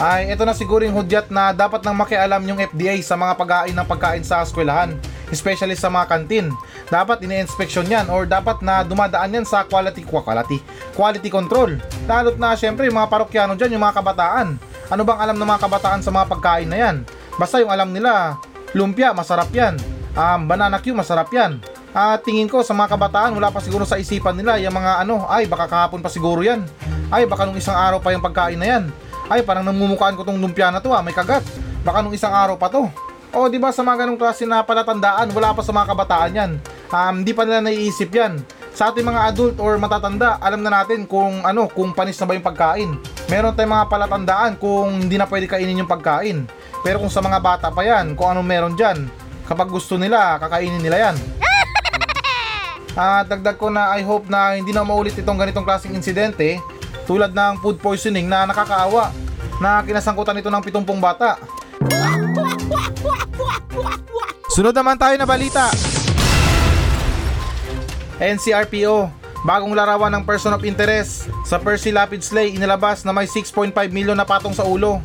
ay 0.00 0.32
ito 0.32 0.42
na 0.42 0.54
siguro 0.56 0.82
yung 0.82 0.96
hudyat 0.98 1.30
na 1.30 1.54
dapat 1.54 1.84
nang 1.86 1.94
makialam 1.94 2.42
yung 2.42 2.58
FDA 2.58 2.98
sa 3.04 3.14
mga 3.14 3.38
pagkain 3.38 3.74
ng 3.76 3.86
pagkain 3.86 4.24
sa 4.26 4.42
eskwelahan. 4.42 4.98
Especially 5.30 5.74
sa 5.78 5.90
mga 5.90 6.06
kantin. 6.10 6.46
Dapat 6.90 7.24
ine-inspection 7.24 7.86
yan 7.86 8.06
or 8.10 8.26
dapat 8.26 8.60
na 8.60 8.82
dumadaan 8.82 9.34
yan 9.34 9.46
sa 9.46 9.64
quality, 9.66 10.02
quality, 10.06 10.58
quality 10.94 11.30
control. 11.30 11.78
Lalo't 12.06 12.36
na 12.36 12.54
syempre 12.54 12.86
yung 12.86 12.98
mga 12.98 13.10
parokyano 13.10 13.54
dyan, 13.54 13.78
yung 13.78 13.82
mga 13.82 14.02
kabataan. 14.02 14.58
Ano 14.90 15.02
bang 15.06 15.20
alam 15.22 15.38
ng 15.38 15.48
mga 15.48 15.62
kabataan 15.62 16.00
sa 16.02 16.10
mga 16.10 16.26
pagkain 16.26 16.68
na 16.68 16.78
yan? 16.78 16.96
Basta 17.38 17.62
yung 17.62 17.70
alam 17.70 17.94
nila, 17.94 18.36
lumpia, 18.74 19.14
masarap 19.14 19.48
yan. 19.54 19.78
Um, 20.18 20.50
banana 20.50 20.82
Q, 20.82 20.92
masarap 20.92 21.30
yan. 21.30 21.62
At 21.90 22.22
tingin 22.22 22.46
ko 22.46 22.62
sa 22.62 22.74
mga 22.74 22.94
kabataan, 22.94 23.34
wala 23.34 23.50
pa 23.50 23.58
siguro 23.58 23.82
sa 23.82 23.98
isipan 23.98 24.38
nila 24.38 24.58
yung 24.62 24.74
mga 24.74 25.02
ano, 25.02 25.26
ay 25.26 25.46
baka 25.50 25.66
kahapon 25.66 25.98
pa 26.02 26.10
siguro 26.10 26.42
yan. 26.42 26.62
Ay 27.10 27.26
baka 27.26 27.42
nung 27.46 27.58
isang 27.58 27.74
araw 27.74 27.98
pa 27.98 28.14
yung 28.14 28.22
pagkain 28.22 28.58
na 28.58 28.66
yan. 28.66 28.84
Ay 29.26 29.42
parang 29.42 29.66
namumukaan 29.66 30.14
ko 30.14 30.22
tong 30.22 30.38
lumpia 30.38 30.70
na 30.70 30.78
to 30.78 30.90
ah, 30.94 31.02
may 31.02 31.14
kagat. 31.14 31.42
Baka 31.82 32.02
nung 32.02 32.14
isang 32.14 32.30
araw 32.30 32.54
pa 32.54 32.70
to. 32.70 32.86
O 33.30 33.46
di 33.46 33.62
ba 33.62 33.70
sa 33.70 33.86
mga 33.86 34.06
ganong 34.06 34.18
klase 34.18 34.42
na 34.42 34.66
palatandaan, 34.66 35.30
wala 35.30 35.54
pa 35.54 35.62
sa 35.62 35.70
mga 35.70 35.86
kabataan 35.94 36.32
yan. 36.34 36.52
Um, 36.90 37.22
di 37.22 37.30
pa 37.30 37.46
nila 37.46 37.62
naiisip 37.62 38.10
yan. 38.10 38.42
Sa 38.74 38.90
ating 38.90 39.06
mga 39.06 39.30
adult 39.30 39.54
or 39.62 39.78
matatanda, 39.78 40.34
alam 40.42 40.66
na 40.66 40.82
natin 40.82 41.06
kung 41.06 41.46
ano, 41.46 41.70
kung 41.70 41.94
panis 41.94 42.18
na 42.18 42.26
ba 42.26 42.34
yung 42.34 42.42
pagkain. 42.42 42.90
Meron 43.30 43.54
tayong 43.54 43.70
mga 43.70 43.86
palatandaan 43.86 44.52
kung 44.58 45.06
hindi 45.06 45.14
na 45.14 45.30
pwede 45.30 45.46
kainin 45.46 45.78
yung 45.78 45.90
pagkain. 45.90 46.42
Pero 46.82 46.98
kung 46.98 47.12
sa 47.12 47.22
mga 47.22 47.38
bata 47.38 47.68
pa 47.70 47.86
yan, 47.86 48.18
kung 48.18 48.34
anong 48.34 48.46
meron 48.46 48.74
dyan, 48.74 49.06
kapag 49.46 49.70
gusto 49.70 49.94
nila, 49.94 50.34
kakainin 50.42 50.82
nila 50.82 51.10
yan. 51.10 51.16
At 52.98 53.26
dagdag 53.30 53.62
ko 53.62 53.70
na 53.70 53.94
I 53.94 54.02
hope 54.02 54.26
na 54.26 54.58
hindi 54.58 54.74
na 54.74 54.82
maulit 54.82 55.14
itong 55.14 55.38
ganitong 55.38 55.62
klaseng 55.62 55.94
insidente 55.94 56.58
tulad 57.06 57.30
ng 57.30 57.62
food 57.62 57.78
poisoning 57.78 58.26
na 58.26 58.42
nakakaawa 58.42 59.14
na 59.62 59.86
kinasangkutan 59.86 60.42
ito 60.42 60.50
ng 60.50 60.62
70 60.66 60.98
bata. 60.98 61.38
Sunod 64.50 64.74
naman 64.74 64.98
tayo 64.98 65.14
na 65.14 65.22
balita. 65.22 65.70
NCRPO, 68.18 69.06
bagong 69.46 69.78
larawan 69.78 70.10
ng 70.10 70.26
person 70.26 70.50
of 70.50 70.66
interest 70.66 71.30
sa 71.46 71.54
Percy 71.54 71.94
Lapid 71.94 72.18
Slay 72.26 72.58
inilabas 72.58 73.06
na 73.06 73.14
may 73.14 73.30
6.5 73.30 73.70
milyon 73.94 74.18
na 74.18 74.26
patong 74.26 74.50
sa 74.50 74.66
ulo. 74.66 74.98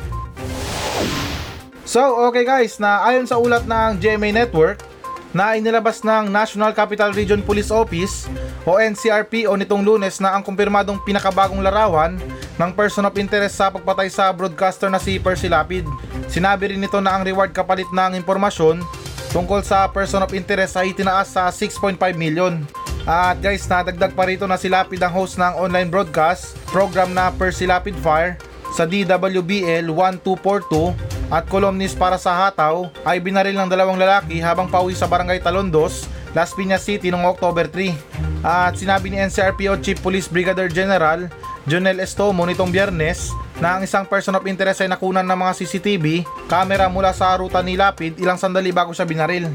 So, 1.86 2.02
okay 2.26 2.42
guys, 2.42 2.82
na 2.82 3.06
ayon 3.06 3.30
sa 3.30 3.38
ulat 3.38 3.70
ng 3.70 4.02
GMA 4.02 4.34
Network, 4.34 4.82
na 5.30 5.54
inilabas 5.54 6.02
ng 6.02 6.26
National 6.26 6.74
Capital 6.74 7.14
Region 7.14 7.38
Police 7.38 7.70
Office 7.70 8.26
o 8.66 8.82
NCRPO 8.82 9.54
nitong 9.62 9.86
lunes 9.86 10.18
na 10.18 10.34
ang 10.34 10.42
kumpirmadong 10.42 10.98
pinakabagong 11.06 11.62
larawan 11.62 12.18
ng 12.58 12.70
person 12.74 13.06
of 13.06 13.14
interest 13.14 13.62
sa 13.62 13.70
pagpatay 13.70 14.10
sa 14.10 14.34
broadcaster 14.34 14.90
na 14.90 14.98
si 14.98 15.22
Percy 15.22 15.46
Lapid. 15.46 15.86
Sinabi 16.26 16.74
rin 16.74 16.82
nito 16.82 16.98
na 16.98 17.14
ang 17.14 17.22
reward 17.22 17.54
kapalit 17.54 17.86
ng 17.94 18.18
impormasyon 18.18 19.05
tungkol 19.36 19.60
sa 19.60 19.84
person 19.92 20.24
of 20.24 20.32
interest 20.32 20.80
ay 20.80 20.96
itinaas 20.96 21.36
sa 21.36 21.52
6.5 21.52 22.00
million. 22.16 22.64
At 23.04 23.36
guys, 23.44 23.68
nadagdag 23.68 24.16
pa 24.16 24.24
rito 24.24 24.48
na 24.48 24.56
si 24.56 24.72
Lapid 24.72 24.96
ang 25.04 25.12
host 25.12 25.36
ng 25.36 25.60
online 25.60 25.92
broadcast 25.92 26.56
program 26.72 27.12
na 27.12 27.28
Percy 27.28 27.68
Lapid 27.68 27.92
Fire 28.00 28.40
sa 28.72 28.88
DWBL 28.88 29.92
1242 29.92 30.96
at 31.28 31.44
columnist 31.52 32.00
para 32.00 32.16
sa 32.16 32.32
Hataw 32.32 32.88
ay 33.04 33.20
binaril 33.20 33.60
ng 33.60 33.68
dalawang 33.68 34.00
lalaki 34.00 34.40
habang 34.40 34.72
pauwi 34.72 34.96
sa 34.96 35.04
barangay 35.04 35.44
Talondos, 35.44 36.08
Las 36.32 36.56
Piñas 36.56 36.88
City 36.88 37.12
noong 37.12 37.28
October 37.28 37.68
3. 37.68 38.40
At 38.40 38.80
sinabi 38.80 39.12
ni 39.12 39.20
NCRPO 39.20 39.84
Chief 39.84 40.00
Police 40.00 40.32
Brigadier 40.32 40.72
General 40.72 41.28
Jonel 41.68 42.00
Estomo 42.00 42.48
nitong 42.48 42.72
biyernes 42.72 43.36
na 43.56 43.76
ang 43.76 43.82
isang 43.84 44.04
person 44.04 44.36
of 44.36 44.44
interest 44.44 44.84
ay 44.84 44.88
nakunan 44.90 45.24
ng 45.24 45.38
mga 45.38 45.52
CCTV 45.56 46.06
camera 46.44 46.92
mula 46.92 47.12
sa 47.16 47.32
ruta 47.40 47.64
ni 47.64 47.72
Lapid 47.72 48.20
ilang 48.20 48.36
sandali 48.36 48.68
bago 48.68 48.92
siya 48.92 49.08
binaril. 49.08 49.48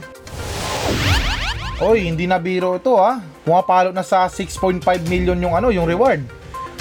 Oy, 1.81 2.05
hindi 2.05 2.29
na 2.29 2.37
biro 2.37 2.77
ito 2.77 2.93
ha. 2.97 3.21
Pumapalo 3.41 3.89
na 3.89 4.05
sa 4.05 4.29
6.5 4.29 4.85
million 5.09 5.37
yung 5.37 5.57
ano, 5.57 5.73
yung 5.73 5.89
reward. 5.89 6.21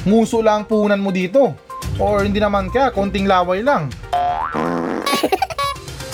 Nguso 0.05 0.45
lang 0.45 0.65
ang 0.65 0.69
puhunan 0.69 1.01
mo 1.01 1.09
dito. 1.09 1.57
Or 1.97 2.25
hindi 2.25 2.37
naman 2.37 2.69
kaya, 2.69 2.93
konting 2.93 3.25
laway 3.25 3.65
lang. 3.65 3.89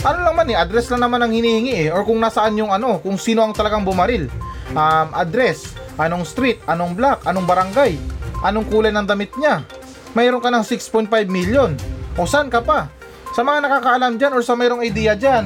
ano 0.07 0.19
lang 0.23 0.35
man 0.39 0.51
eh, 0.51 0.59
address 0.59 0.91
lang 0.91 1.03
naman 1.03 1.19
ang 1.19 1.35
hinihingi 1.35 1.87
eh. 1.87 1.89
Or 1.91 2.07
kung 2.07 2.23
nasaan 2.23 2.59
yung 2.59 2.71
ano, 2.71 3.03
kung 3.03 3.19
sino 3.19 3.43
ang 3.43 3.55
talagang 3.55 3.83
bumaril. 3.83 4.31
Um, 4.71 5.09
address, 5.15 5.75
anong 5.99 6.23
street, 6.23 6.63
anong 6.71 6.95
block, 6.95 7.27
anong 7.27 7.47
barangay, 7.47 7.99
anong 8.47 8.67
kulay 8.71 8.95
ng 8.95 9.07
damit 9.07 9.35
niya. 9.35 9.67
Mayroon 10.17 10.41
ka 10.41 10.49
ng 10.49 10.65
6.5 10.65 11.13
million. 11.29 11.77
O 12.17 12.25
saan 12.25 12.49
ka 12.49 12.65
pa? 12.65 12.89
Sa 13.37 13.45
mga 13.45 13.69
nakakaalam 13.69 14.17
dyan 14.17 14.33
or 14.33 14.41
sa 14.41 14.57
mayroong 14.57 14.81
idea 14.81 15.13
dyan, 15.13 15.45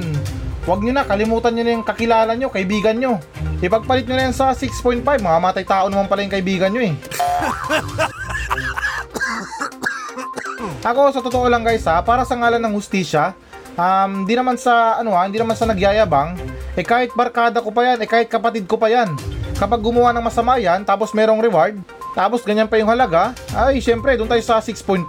Huwag 0.69 0.85
nyo 0.85 0.93
na, 0.93 1.09
kalimutan 1.09 1.57
nyo 1.57 1.65
na 1.65 1.73
yung 1.73 1.87
kakilala 1.87 2.37
nyo, 2.37 2.53
kaibigan 2.53 3.01
nyo. 3.01 3.17
Ipagpalit 3.65 4.05
nyo 4.05 4.17
na 4.21 4.29
yan 4.29 4.37
sa 4.37 4.53
6.5, 4.53 5.01
mga 5.03 5.41
matay 5.41 5.65
tao 5.65 5.89
naman 5.89 6.05
pala 6.05 6.21
yung 6.21 6.31
kaibigan 6.31 6.69
nyo 6.69 6.85
eh. 6.85 6.95
Ako 10.91 11.17
sa 11.17 11.25
totoo 11.25 11.49
lang 11.49 11.65
guys 11.65 11.89
ha, 11.89 12.05
para 12.05 12.29
sa 12.29 12.37
ngalan 12.37 12.61
ng 12.61 12.77
hustisya, 12.77 13.33
um, 13.73 14.29
di 14.29 14.37
naman 14.37 14.61
sa 14.61 15.01
ano 15.01 15.17
ha, 15.17 15.25
hindi 15.25 15.41
naman 15.41 15.57
sa 15.57 15.65
nagyayabang, 15.65 16.37
eh 16.77 16.85
kahit 16.85 17.17
barkada 17.17 17.65
ko 17.65 17.73
pa 17.73 17.91
yan, 17.91 17.99
eh 18.05 18.09
kahit 18.09 18.29
kapatid 18.29 18.69
ko 18.69 18.77
pa 18.77 18.93
yan. 18.93 19.17
Kapag 19.57 19.81
gumawa 19.81 20.13
ng 20.13 20.25
masama 20.25 20.61
yan, 20.61 20.85
tapos 20.85 21.17
merong 21.17 21.41
reward, 21.41 21.81
tapos 22.13 22.43
ganyan 22.43 22.67
pa 22.67 22.79
yung 22.81 22.91
halaga, 22.91 23.37
ay 23.55 23.79
syempre 23.79 24.19
doon 24.19 24.27
tayo 24.27 24.43
sa 24.43 24.59
6.5. 24.59 25.07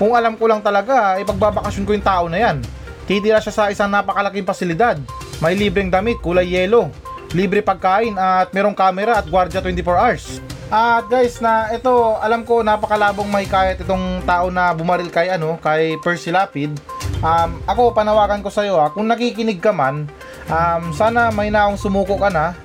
Kung 0.00 0.16
alam 0.16 0.34
ko 0.34 0.48
lang 0.48 0.64
talaga, 0.64 1.20
ipagbabakasyon 1.20 1.84
ko 1.84 1.92
yung 1.92 2.06
tao 2.06 2.24
na 2.26 2.38
yan. 2.40 2.56
Titira 3.04 3.42
siya 3.42 3.54
sa 3.54 3.64
isang 3.68 3.92
napakalaking 3.92 4.46
pasilidad. 4.46 4.96
May 5.42 5.58
libreng 5.58 5.92
damit, 5.92 6.22
kulay 6.22 6.48
yellow, 6.48 6.88
libre 7.36 7.60
pagkain 7.60 8.16
at 8.16 8.54
merong 8.56 8.76
camera 8.76 9.20
at 9.20 9.26
gwardiya 9.28 9.60
24 9.60 9.84
hours. 9.98 10.24
At 10.72 11.04
guys, 11.12 11.36
na 11.44 11.68
ito, 11.68 11.92
alam 12.16 12.48
ko 12.48 12.64
napakalabong 12.64 13.28
mahikayat 13.28 13.76
itong 13.84 14.24
tao 14.24 14.48
na 14.48 14.72
bumaril 14.72 15.12
kay 15.12 15.28
ano, 15.28 15.60
kay 15.60 16.00
Percy 16.00 16.32
Lapid. 16.32 16.72
Um, 17.20 17.60
ako 17.68 17.92
panawagan 17.92 18.40
ko 18.40 18.48
sa 18.48 18.64
iyo 18.64 18.80
ha, 18.80 18.88
kung 18.88 19.04
nakikinig 19.04 19.60
ka 19.60 19.70
man, 19.70 20.08
um, 20.48 20.82
sana 20.96 21.28
may 21.28 21.52
naong 21.52 21.76
sumuko 21.76 22.16
ka 22.16 22.32
na. 22.32 22.56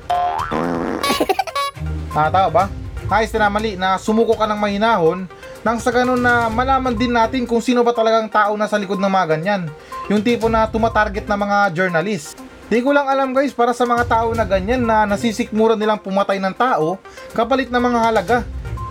ah, 2.17 2.31
tama 2.31 2.49
ba? 2.49 2.65
Ayos 3.07 3.31
na 3.31 3.47
mali 3.47 3.79
na 3.79 3.95
sumuko 3.95 4.35
ka 4.35 4.43
ng 4.43 4.59
mahinahon 4.59 5.31
nang 5.63 5.79
sa 5.79 5.95
ganun 5.95 6.19
na 6.19 6.51
malaman 6.51 6.91
din 6.91 7.15
natin 7.15 7.47
kung 7.47 7.63
sino 7.63 7.79
ba 7.79 7.95
talagang 7.95 8.27
tao 8.27 8.59
na 8.59 8.67
sa 8.67 8.75
likod 8.75 8.99
ng 8.99 9.07
mga 9.07 9.27
ganyan. 9.31 9.61
Yung 10.11 10.19
tipo 10.19 10.51
na 10.51 10.67
tumatarget 10.67 11.23
na 11.23 11.39
mga 11.39 11.71
journalist. 11.71 12.35
Di 12.67 12.83
ko 12.83 12.91
lang 12.91 13.07
alam 13.07 13.31
guys 13.31 13.55
para 13.55 13.71
sa 13.71 13.87
mga 13.87 14.11
tao 14.11 14.35
na 14.35 14.43
ganyan 14.43 14.83
na 14.83 15.07
nasisikmura 15.07 15.79
nilang 15.79 16.03
pumatay 16.03 16.35
ng 16.35 16.51
tao 16.51 16.99
kapalit 17.31 17.71
ng 17.71 17.79
mga 17.79 17.99
halaga. 18.11 18.37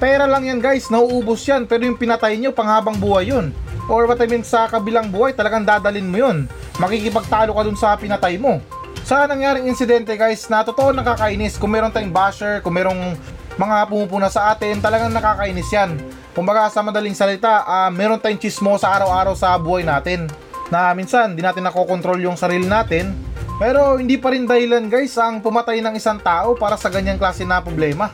Pera 0.00 0.24
lang 0.24 0.48
yan 0.48 0.64
guys, 0.64 0.88
nauubos 0.88 1.44
yan 1.44 1.68
pero 1.68 1.84
yung 1.84 2.00
pinatay 2.00 2.40
nyo 2.40 2.56
panghabang 2.56 2.96
buhay 2.96 3.36
yun. 3.36 3.52
Or 3.84 4.08
what 4.08 4.16
I 4.16 4.32
mean 4.32 4.48
sa 4.48 4.64
kabilang 4.64 5.12
buhay 5.12 5.36
talagang 5.36 5.68
dadalin 5.68 6.08
mo 6.08 6.16
yun. 6.24 6.48
Makikipagtalo 6.80 7.52
ka 7.52 7.62
dun 7.68 7.76
sa 7.76 7.92
pinatay 8.00 8.40
mo. 8.40 8.64
Sa 9.04 9.28
nangyaring 9.28 9.68
insidente 9.68 10.16
guys 10.16 10.48
na 10.48 10.64
totoo 10.64 10.96
nakakainis 10.96 11.60
kung 11.60 11.70
meron 11.70 11.92
tayong 11.92 12.10
basher, 12.10 12.64
kung 12.64 12.74
merong 12.74 13.14
mga 13.56 13.88
pumupuna 13.88 14.28
sa 14.28 14.52
atin, 14.52 14.80
talagang 14.80 15.12
nakakainis 15.12 15.68
yan. 15.72 15.96
Kumbaga 16.36 16.68
sa 16.68 16.84
madaling 16.84 17.16
salita, 17.16 17.64
uh, 17.64 17.88
meron 17.88 18.20
tayong 18.20 18.40
chismo 18.40 18.76
sa 18.76 18.92
araw-araw 18.96 19.32
sa 19.32 19.56
buhay 19.56 19.84
natin. 19.84 20.28
Na 20.68 20.92
minsan, 20.92 21.32
di 21.32 21.40
natin 21.40 21.64
nakokontrol 21.64 22.20
yung 22.20 22.36
sarili 22.36 22.68
natin 22.68 23.16
pero 23.56 23.96
hindi 23.96 24.20
pa 24.20 24.36
rin 24.36 24.44
dahilan 24.44 24.92
guys 24.92 25.16
ang 25.16 25.40
pumatay 25.40 25.80
ng 25.80 25.96
isang 25.96 26.20
tao 26.20 26.52
para 26.52 26.76
sa 26.76 26.92
ganyang 26.92 27.16
klase 27.16 27.48
na 27.48 27.64
problema. 27.64 28.12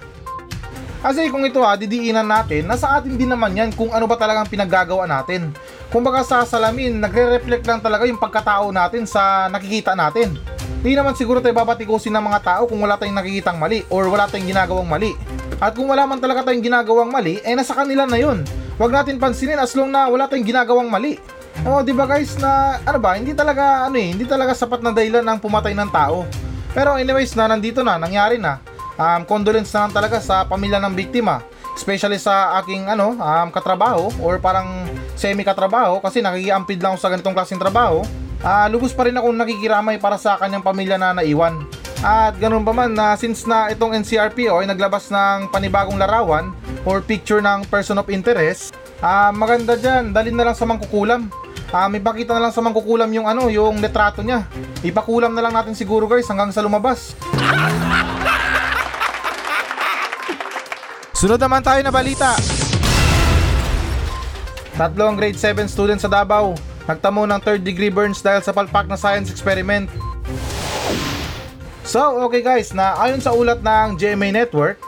Kasi 1.02 1.26
kung 1.34 1.42
ito 1.42 1.58
ha, 1.66 1.74
didiinan 1.74 2.22
natin, 2.22 2.70
nasa 2.70 2.94
atin 2.94 3.18
din 3.18 3.26
naman 3.26 3.50
yan 3.58 3.74
kung 3.74 3.90
ano 3.90 4.06
ba 4.06 4.14
talagang 4.14 4.46
pinaggagawa 4.46 5.02
natin. 5.10 5.50
Kung 5.90 6.06
baga 6.06 6.22
sa 6.22 6.46
salamin, 6.46 7.02
nagre-reflect 7.02 7.66
lang 7.66 7.82
talaga 7.82 8.06
yung 8.06 8.22
pagkatao 8.22 8.70
natin 8.70 9.02
sa 9.02 9.50
nakikita 9.50 9.98
natin. 9.98 10.38
Hindi 10.80 10.96
naman 10.96 11.12
siguro 11.12 11.44
tayo 11.44 11.52
babatikusin 11.52 12.16
ng 12.16 12.24
mga 12.24 12.40
tao 12.40 12.62
kung 12.64 12.80
wala 12.80 12.96
tayong 12.96 13.18
nakikitang 13.18 13.60
mali 13.60 13.84
or 13.92 14.08
wala 14.08 14.24
tayong 14.24 14.48
ginagawang 14.48 14.88
mali. 14.88 15.12
At 15.60 15.76
kung 15.76 15.92
wala 15.92 16.08
man 16.08 16.18
talaga 16.18 16.48
tayong 16.48 16.64
ginagawang 16.64 17.12
mali, 17.12 17.38
eh 17.44 17.52
nasa 17.52 17.76
kanila 17.76 18.08
na 18.08 18.16
yun. 18.16 18.42
Huwag 18.80 18.90
natin 18.90 19.20
pansinin 19.20 19.60
as 19.60 19.76
long 19.76 19.92
na 19.92 20.08
wala 20.08 20.24
tayong 20.26 20.48
ginagawang 20.48 20.88
mali. 20.88 21.20
Oh, 21.62 21.84
'di 21.84 21.92
ba 21.92 22.08
guys 22.08 22.34
na 22.40 22.80
ano 22.82 22.98
ba, 22.98 23.14
hindi 23.14 23.36
talaga 23.36 23.86
ano 23.86 24.00
eh, 24.00 24.10
hindi 24.10 24.24
talaga 24.24 24.56
sapat 24.56 24.80
na 24.80 24.90
dahilan 24.90 25.22
ng 25.22 25.38
pumatay 25.38 25.76
ng 25.76 25.90
tao. 25.92 26.24
Pero 26.72 26.96
anyways 26.96 27.36
na 27.36 27.46
nandito 27.46 27.84
na, 27.84 28.00
nangyari 28.00 28.40
na. 28.40 28.58
Um, 28.96 29.22
condolence 29.28 29.70
na 29.76 29.86
lang 29.86 29.92
talaga 29.92 30.18
sa 30.18 30.48
pamilya 30.48 30.80
ng 30.80 30.96
biktima. 30.96 31.44
Especially 31.76 32.20
sa 32.20 32.56
aking 32.60 32.88
ano, 32.88 33.16
um, 33.16 33.48
katrabaho 33.52 34.08
or 34.20 34.40
parang 34.40 34.88
semi 35.16 35.44
katrabaho 35.44 36.00
kasi 36.00 36.20
nakikiampid 36.20 36.80
lang 36.80 36.96
ako 36.96 37.00
sa 37.00 37.10
ganitong 37.12 37.36
klaseng 37.36 37.60
trabaho. 37.60 38.04
Uh, 38.42 38.66
lubos 38.74 38.90
pa 38.90 39.06
rin 39.06 39.14
akong 39.14 39.38
nakikiramay 39.38 40.02
para 40.02 40.18
sa 40.18 40.34
kanyang 40.36 40.66
pamilya 40.66 40.98
na 40.98 41.14
naiwan. 41.14 41.62
At 42.02 42.34
ganun 42.42 42.66
pa 42.66 42.74
man 42.74 42.90
na 42.90 43.14
since 43.14 43.46
na 43.46 43.70
itong 43.70 43.94
NCRPO 44.02 44.58
ay 44.58 44.66
naglabas 44.66 45.14
ng 45.14 45.54
panibagong 45.54 45.94
larawan 45.94 46.50
or 46.82 46.98
picture 46.98 47.38
ng 47.38 47.62
person 47.70 48.02
of 48.02 48.10
interest, 48.10 48.74
uh, 48.98 49.30
maganda 49.30 49.78
dyan, 49.78 50.10
dalhin 50.10 50.34
na 50.34 50.50
lang 50.50 50.58
sa 50.58 50.66
mangkukulam 50.66 51.30
Ah, 51.72 51.88
may 51.88 52.04
pakita 52.04 52.36
na 52.36 52.44
lang 52.44 52.52
sa 52.52 52.60
mangkukulam 52.60 53.08
yung 53.16 53.24
ano, 53.24 53.48
yung 53.48 53.80
litrato 53.80 54.20
niya. 54.20 54.44
Ipakulam 54.84 55.32
na 55.32 55.40
lang 55.40 55.56
natin 55.56 55.72
siguro 55.72 56.04
guys 56.04 56.28
hanggang 56.28 56.52
sa 56.52 56.60
lumabas. 56.60 57.16
Sunod 61.16 61.40
naman 61.40 61.64
tayo 61.64 61.80
na 61.80 61.88
balita. 61.88 62.36
Tatlong 64.76 65.16
grade 65.16 65.40
7 65.40 65.64
students 65.64 66.04
sa 66.04 66.12
Davao 66.12 66.71
nagtamo 66.86 67.26
ng 67.28 67.40
third 67.42 67.62
degree 67.62 67.92
burns 67.92 68.22
dahil 68.22 68.40
sa 68.42 68.54
palpak 68.54 68.86
na 68.86 68.98
science 68.98 69.28
experiment. 69.28 69.90
So, 71.82 71.98
okay 72.30 72.40
guys, 72.40 72.70
na 72.70 72.94
ayon 73.02 73.18
sa 73.18 73.34
ulat 73.34 73.60
ng 73.60 73.98
GMA 73.98 74.30
Network, 74.30 74.78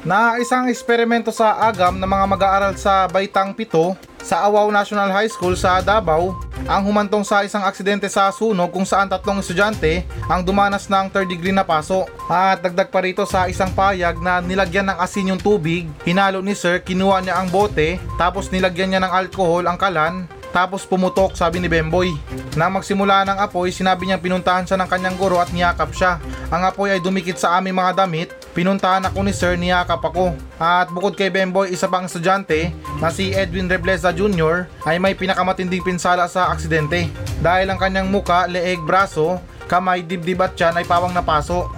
na 0.00 0.40
isang 0.40 0.64
eksperimento 0.72 1.28
sa 1.28 1.60
agam 1.60 2.00
ng 2.00 2.08
mga 2.08 2.24
mag-aaral 2.24 2.72
sa 2.80 3.04
Baitang 3.04 3.52
Pito 3.52 3.92
sa 4.20 4.48
Awaw 4.48 4.68
National 4.72 5.12
High 5.12 5.28
School 5.28 5.56
sa 5.56 5.80
Davao 5.84 6.36
ang 6.68 6.82
humantong 6.84 7.24
sa 7.24 7.40
isang 7.40 7.64
aksidente 7.64 8.08
sa 8.08 8.28
sunog 8.28 8.68
kung 8.68 8.84
saan 8.84 9.08
tatlong 9.08 9.40
estudyante 9.40 10.04
ang 10.28 10.44
dumanas 10.44 10.88
ng 10.92 11.08
third 11.08 11.28
degree 11.28 11.56
na 11.56 11.64
paso. 11.64 12.04
At 12.28 12.60
dagdag 12.60 12.92
pa 12.92 13.00
rito 13.00 13.24
sa 13.24 13.48
isang 13.48 13.72
payag 13.72 14.20
na 14.20 14.44
nilagyan 14.44 14.92
ng 14.92 14.98
asin 15.00 15.32
yung 15.32 15.40
tubig, 15.40 15.88
hinalo 16.04 16.44
ni 16.44 16.52
sir, 16.52 16.80
kinuha 16.84 17.24
niya 17.24 17.40
ang 17.40 17.48
bote, 17.48 17.96
tapos 18.20 18.52
nilagyan 18.52 18.92
niya 18.92 19.00
ng 19.04 19.12
alcohol 19.12 19.64
ang 19.64 19.80
kalan, 19.80 20.28
tapos 20.50 20.82
pumutok 20.82 21.38
sabi 21.38 21.62
ni 21.62 21.70
Bemboy. 21.70 22.10
Nang 22.58 22.74
magsimula 22.74 23.22
ng 23.26 23.38
apoy, 23.38 23.70
sinabi 23.70 24.06
niyang 24.06 24.22
pinuntahan 24.22 24.66
siya 24.66 24.78
ng 24.82 24.90
kanyang 24.90 25.16
guro 25.18 25.38
at 25.38 25.54
niyakap 25.54 25.94
siya. 25.94 26.18
Ang 26.50 26.66
apoy 26.66 26.90
ay 26.90 27.00
dumikit 27.02 27.38
sa 27.38 27.58
aming 27.58 27.78
mga 27.78 28.02
damit, 28.02 28.34
pinuntahan 28.50 29.06
ako 29.06 29.18
ni 29.22 29.30
sir, 29.30 29.54
niyakap 29.54 30.02
ako. 30.02 30.34
At 30.58 30.90
bukod 30.90 31.14
kay 31.14 31.30
Bemboy, 31.30 31.70
isa 31.70 31.86
pang 31.86 32.10
estudyante 32.10 32.74
na 32.98 33.14
si 33.14 33.30
Edwin 33.30 33.70
Rebleza 33.70 34.10
Jr. 34.10 34.66
ay 34.82 34.98
may 34.98 35.14
pinakamatinding 35.14 35.86
pinsala 35.86 36.26
sa 36.26 36.50
aksidente. 36.50 37.06
Dahil 37.38 37.70
ang 37.70 37.78
kanyang 37.78 38.10
muka, 38.10 38.50
leeg, 38.50 38.82
braso, 38.82 39.38
kamay, 39.70 40.02
dibdib 40.02 40.42
at 40.42 40.58
tiyan 40.58 40.82
ay 40.82 40.84
pawang 40.84 41.14
napaso. 41.14 41.70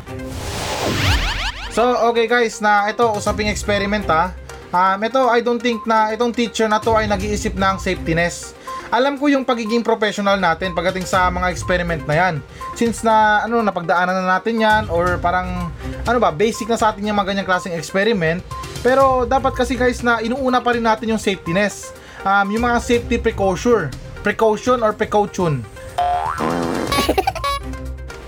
So, 1.72 2.12
okay 2.12 2.28
guys, 2.28 2.60
na 2.60 2.88
ito 2.88 3.04
usaping 3.16 3.48
experiment 3.48 4.04
ha. 4.08 4.32
Um, 4.72 5.04
ito, 5.04 5.20
I 5.28 5.44
don't 5.44 5.60
think 5.60 5.84
na 5.84 6.16
itong 6.16 6.32
teacher 6.32 6.64
na 6.64 6.80
to 6.80 6.96
ay 6.96 7.04
nag-iisip 7.04 7.52
ng 7.52 7.76
safetyness. 7.76 8.56
Alam 8.92 9.16
ko 9.16 9.32
yung 9.32 9.48
pagiging 9.48 9.80
professional 9.80 10.36
natin 10.36 10.76
pagdating 10.76 11.08
sa 11.08 11.32
mga 11.32 11.48
experiment 11.48 12.04
na 12.04 12.12
yan. 12.12 12.34
Since 12.76 13.00
na 13.00 13.40
ano 13.40 13.64
napagdaanan 13.64 14.20
na 14.20 14.36
natin 14.36 14.60
yan 14.60 14.84
or 14.92 15.16
parang 15.16 15.72
ano 16.04 16.18
ba, 16.20 16.28
basic 16.28 16.68
na 16.68 16.76
sa 16.76 16.92
atin 16.92 17.08
yung 17.08 17.16
mga 17.16 17.32
ganyang 17.32 17.48
klaseng 17.48 17.72
experiment. 17.72 18.44
Pero 18.84 19.24
dapat 19.24 19.56
kasi 19.56 19.80
guys 19.80 20.04
na 20.04 20.20
inuuna 20.20 20.60
pa 20.60 20.76
rin 20.76 20.84
natin 20.84 21.08
yung 21.08 21.22
safetyness. 21.22 21.96
Um, 22.20 22.52
yung 22.52 22.68
mga 22.68 22.84
safety 22.84 23.16
precaution. 23.16 23.88
Precaution 24.20 24.84
or 24.84 24.92
precaution. 24.92 25.64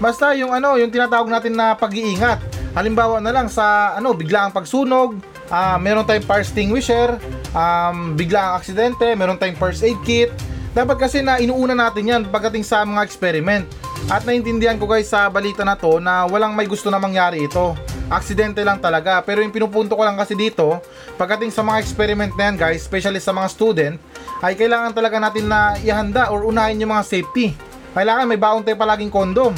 Basta 0.05 0.33
yung 0.33 0.48
ano, 0.48 0.81
yung 0.81 0.88
tinatawag 0.88 1.29
natin 1.29 1.61
na 1.61 1.77
pag-iingat. 1.77 2.40
Halimbawa 2.72 3.20
na 3.20 3.37
lang 3.37 3.53
sa 3.53 4.00
ano, 4.00 4.16
biglaang 4.16 4.57
pagsunog, 4.57 5.20
ah 5.53 5.77
meron 5.77 6.09
tayong 6.09 6.24
fire 6.24 6.40
extinguisher, 6.40 7.20
um, 7.53 8.16
biglaang 8.16 8.59
aksidente, 8.59 9.12
meron 9.12 9.37
tayong 9.37 9.61
first 9.61 9.85
aid 9.85 10.00
kit. 10.09 10.33
Dapat 10.74 11.06
kasi 11.06 11.22
na 11.22 11.38
inuuna 11.38 11.78
natin 11.78 12.10
yan 12.10 12.22
pagdating 12.26 12.66
sa 12.66 12.82
mga 12.82 13.06
experiment. 13.06 13.64
At 14.10 14.26
naintindihan 14.26 14.74
ko 14.74 14.90
guys 14.90 15.06
sa 15.06 15.30
balita 15.30 15.62
na 15.62 15.78
to 15.78 16.02
na 16.02 16.26
walang 16.26 16.50
may 16.50 16.66
gusto 16.66 16.90
na 16.90 16.98
mangyari 16.98 17.46
ito. 17.46 17.78
Aksidente 18.10 18.60
lang 18.66 18.82
talaga. 18.82 19.22
Pero 19.22 19.38
yung 19.38 19.54
pinupunto 19.54 19.94
ko 19.94 20.02
lang 20.02 20.18
kasi 20.18 20.34
dito, 20.34 20.82
pagdating 21.14 21.54
sa 21.54 21.62
mga 21.62 21.78
experiment 21.78 22.34
na 22.34 22.50
yan 22.50 22.56
guys, 22.58 22.82
especially 22.82 23.22
sa 23.22 23.30
mga 23.30 23.48
student, 23.54 23.94
ay 24.42 24.58
kailangan 24.58 24.90
talaga 24.90 25.22
natin 25.22 25.46
na 25.46 25.78
ihanda 25.78 26.28
or 26.34 26.42
unahin 26.42 26.82
yung 26.82 26.90
mga 26.90 27.06
safety. 27.06 27.54
Kailangan 27.94 28.26
may 28.26 28.37
baon 28.37 28.66
tayo 28.66 28.74
palaging 28.74 29.14
kondom. 29.14 29.54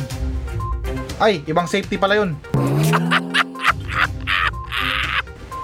Ay, 1.17 1.41
ibang 1.49 1.65
safety 1.65 1.97
pala 1.97 2.21
yun. 2.21 2.37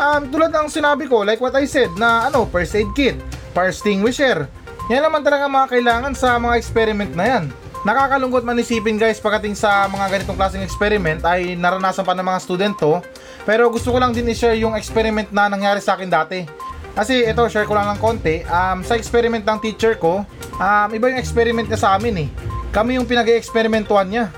Um, 0.03 0.27
tulad 0.35 0.51
ng 0.51 0.67
sinabi 0.67 1.07
ko, 1.07 1.23
like 1.23 1.39
what 1.39 1.55
I 1.55 1.63
said, 1.63 1.95
na 1.95 2.27
ano, 2.27 2.43
first 2.51 2.75
aid 2.75 2.91
kit, 2.91 3.15
fire 3.55 3.71
extinguisher. 3.71 4.51
Yan 4.91 5.07
naman 5.07 5.23
talaga 5.23 5.47
mga 5.47 5.79
kailangan 5.79 6.13
sa 6.19 6.35
mga 6.43 6.59
experiment 6.59 7.15
na 7.15 7.27
yan. 7.29 7.45
Nakakalungkot 7.83 8.47
man 8.47 8.59
isipin 8.59 8.99
guys 8.99 9.19
pagdating 9.19 9.59
sa 9.59 9.91
mga 9.91 10.07
ganitong 10.11 10.39
klaseng 10.39 10.63
experiment 10.63 11.25
ay 11.27 11.59
naranasan 11.59 12.07
pa 12.07 12.15
ng 12.15 12.27
mga 12.27 12.41
student 12.43 12.75
to. 12.79 13.03
Pero 13.43 13.67
gusto 13.71 13.91
ko 13.91 13.99
lang 13.99 14.15
din 14.15 14.31
i-share 14.31 14.59
yung 14.59 14.79
experiment 14.79 15.31
na 15.35 15.51
nangyari 15.51 15.83
sa 15.83 15.99
akin 15.99 16.11
dati. 16.11 16.47
Kasi 16.95 17.27
ito, 17.27 17.43
share 17.51 17.67
ko 17.67 17.75
lang 17.75 17.91
ng 17.95 17.99
konti. 17.99 18.47
Um, 18.47 18.87
sa 18.87 18.95
experiment 18.95 19.43
ng 19.43 19.59
teacher 19.59 19.99
ko, 19.99 20.23
um, 20.63 20.89
iba 20.95 21.11
yung 21.11 21.19
experiment 21.19 21.67
niya 21.67 21.83
sa 21.83 21.99
amin 21.99 22.27
eh. 22.27 22.29
Kami 22.71 23.03
yung 23.03 23.09
pinag-experimentuhan 23.09 24.07
niya. 24.07 24.31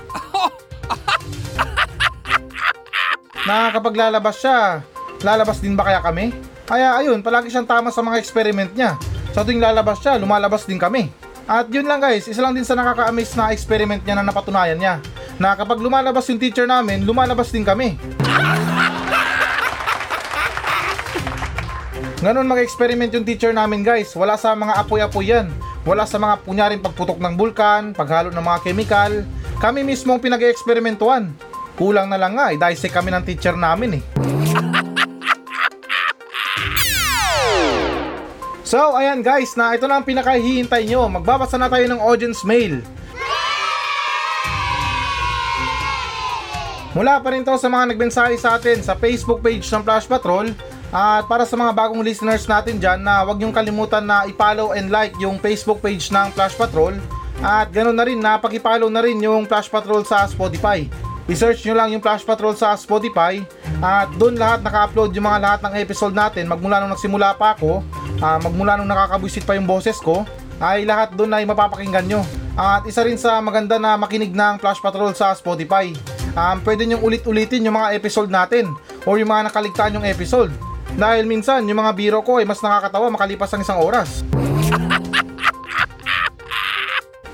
na 3.47 3.69
kapag 3.69 3.93
lalabas 3.93 4.41
siya, 4.41 4.81
lalabas 5.21 5.61
din 5.61 5.77
ba 5.77 5.85
kaya 5.85 6.01
kami? 6.01 6.33
Kaya 6.65 6.97
ayun, 6.97 7.21
palagi 7.21 7.53
siyang 7.53 7.69
tama 7.69 7.93
sa 7.93 8.01
mga 8.01 8.17
experiment 8.17 8.73
niya. 8.73 8.97
Sa 9.35 9.43
tuwing 9.43 9.59
lalabas 9.59 9.99
siya, 9.99 10.15
lumalabas 10.15 10.63
din 10.63 10.79
kami. 10.79 11.11
At 11.43 11.67
yun 11.67 11.83
lang 11.83 11.99
guys, 11.99 12.23
isa 12.23 12.39
lang 12.39 12.55
din 12.55 12.63
sa 12.63 12.71
nakaka-amaze 12.71 13.35
na 13.35 13.51
experiment 13.51 13.99
niya 14.07 14.15
na 14.15 14.23
napatunayan 14.23 14.79
niya. 14.79 15.03
Na 15.35 15.59
kapag 15.59 15.83
lumalabas 15.83 16.23
yung 16.31 16.39
teacher 16.39 16.63
namin, 16.63 17.03
lumalabas 17.03 17.51
din 17.51 17.67
kami. 17.67 17.99
Ganon 22.23 22.47
mag-experiment 22.47 23.11
yung 23.11 23.27
teacher 23.27 23.51
namin 23.51 23.83
guys. 23.83 24.15
Wala 24.15 24.39
sa 24.39 24.55
mga 24.55 24.71
apoy-apoy 24.79 25.27
yan. 25.27 25.51
Wala 25.83 26.07
sa 26.07 26.15
mga 26.15 26.39
punyaring 26.47 26.79
pagputok 26.79 27.19
ng 27.19 27.35
bulkan, 27.35 27.91
paghalo 27.91 28.31
ng 28.31 28.39
mga 28.39 28.63
chemical. 28.63 29.11
Kami 29.59 29.83
mismo 29.83 30.15
ang 30.15 30.23
pinag-experimentuhan. 30.23 31.35
Kulang 31.75 32.07
na 32.07 32.15
lang 32.15 32.39
nga, 32.39 32.55
i-dissect 32.55 32.95
kami 32.95 33.11
ng 33.11 33.27
teacher 33.27 33.59
namin 33.59 33.99
eh. 33.99 34.14
So, 38.75 38.91
ayan 38.91 39.23
guys, 39.23 39.55
na 39.55 39.71
ito 39.71 39.87
na 39.87 39.95
ang 39.95 40.03
pinakahihintay 40.03 40.83
nyo. 40.91 41.07
Magbabasa 41.07 41.55
na 41.55 41.71
tayo 41.71 41.87
ng 41.87 41.95
audience 41.95 42.43
mail. 42.43 42.83
Mula 46.91 47.23
pa 47.23 47.31
rin 47.31 47.47
to 47.47 47.55
sa 47.55 47.71
mga 47.71 47.95
nagbensahe 47.95 48.35
sa 48.35 48.59
atin 48.59 48.83
sa 48.83 48.91
Facebook 48.99 49.39
page 49.39 49.63
ng 49.71 49.79
Flash 49.79 50.11
Patrol. 50.11 50.51
At 50.91 51.23
para 51.23 51.47
sa 51.47 51.55
mga 51.55 51.71
bagong 51.71 52.03
listeners 52.03 52.43
natin 52.51 52.75
dyan 52.75 52.99
na 52.99 53.23
huwag 53.23 53.39
niyong 53.39 53.55
kalimutan 53.55 54.03
na 54.03 54.27
i-follow 54.27 54.75
and 54.75 54.91
like 54.91 55.15
yung 55.23 55.39
Facebook 55.39 55.79
page 55.79 56.11
ng 56.11 56.35
Flash 56.35 56.59
Patrol. 56.59 56.99
At 57.39 57.71
ganoon 57.71 57.95
na 57.95 58.03
rin 58.03 58.19
na 58.19 58.35
pag-follow 58.35 58.91
na 58.91 58.99
rin 58.99 59.23
yung 59.23 59.47
Flash 59.47 59.71
Patrol 59.71 60.03
sa 60.03 60.27
Spotify. 60.27 60.83
I-search 61.25 61.65
nyo 61.65 61.73
lang 61.73 61.89
yung 61.89 62.05
Flash 62.05 62.21
Patrol 62.21 62.53
sa 62.53 62.77
Spotify 62.77 63.41
at 63.81 64.13
doon 64.21 64.37
lahat 64.37 64.61
naka-upload 64.61 65.09
yung 65.17 65.25
mga 65.25 65.41
lahat 65.41 65.59
ng 65.65 65.73
episode 65.81 66.13
natin 66.13 66.45
magmula 66.45 66.77
nung 66.77 66.93
nagsimula 66.93 67.33
pa 67.33 67.57
ako, 67.57 67.81
uh, 68.21 68.37
magmula 68.45 68.77
nung 68.77 68.85
nakakabuisit 68.85 69.41
pa 69.41 69.57
yung 69.57 69.65
boses 69.65 69.97
ko, 69.97 70.21
ay 70.61 70.85
lahat 70.85 71.17
doon 71.17 71.33
ay 71.33 71.41
mapapakinggan 71.49 72.05
nyo. 72.05 72.21
At 72.53 72.85
isa 72.85 73.01
rin 73.01 73.17
sa 73.17 73.41
maganda 73.41 73.81
na 73.81 73.97
makinig 73.97 74.37
ng 74.37 74.61
Flash 74.61 74.77
Patrol 74.79 75.17
sa 75.17 75.33
Spotify. 75.33 75.89
Um, 76.37 76.61
pwede 76.61 76.85
nyo 76.85 77.01
ulit-ulitin 77.01 77.65
yung 77.65 77.73
mga 77.73 77.97
episode 77.97 78.29
natin 78.29 78.69
o 79.03 79.17
yung 79.17 79.33
mga 79.33 79.49
nakaligtaan 79.49 79.97
yung 79.97 80.05
episode. 80.05 80.53
Dahil 80.93 81.25
minsan 81.25 81.65
yung 81.65 81.81
mga 81.81 81.91
biro 81.97 82.21
ko 82.21 82.37
ay 82.37 82.45
mas 82.45 82.61
nakakatawa 82.61 83.09
makalipas 83.09 83.49
ang 83.51 83.65
isang 83.65 83.81
oras. 83.81 84.21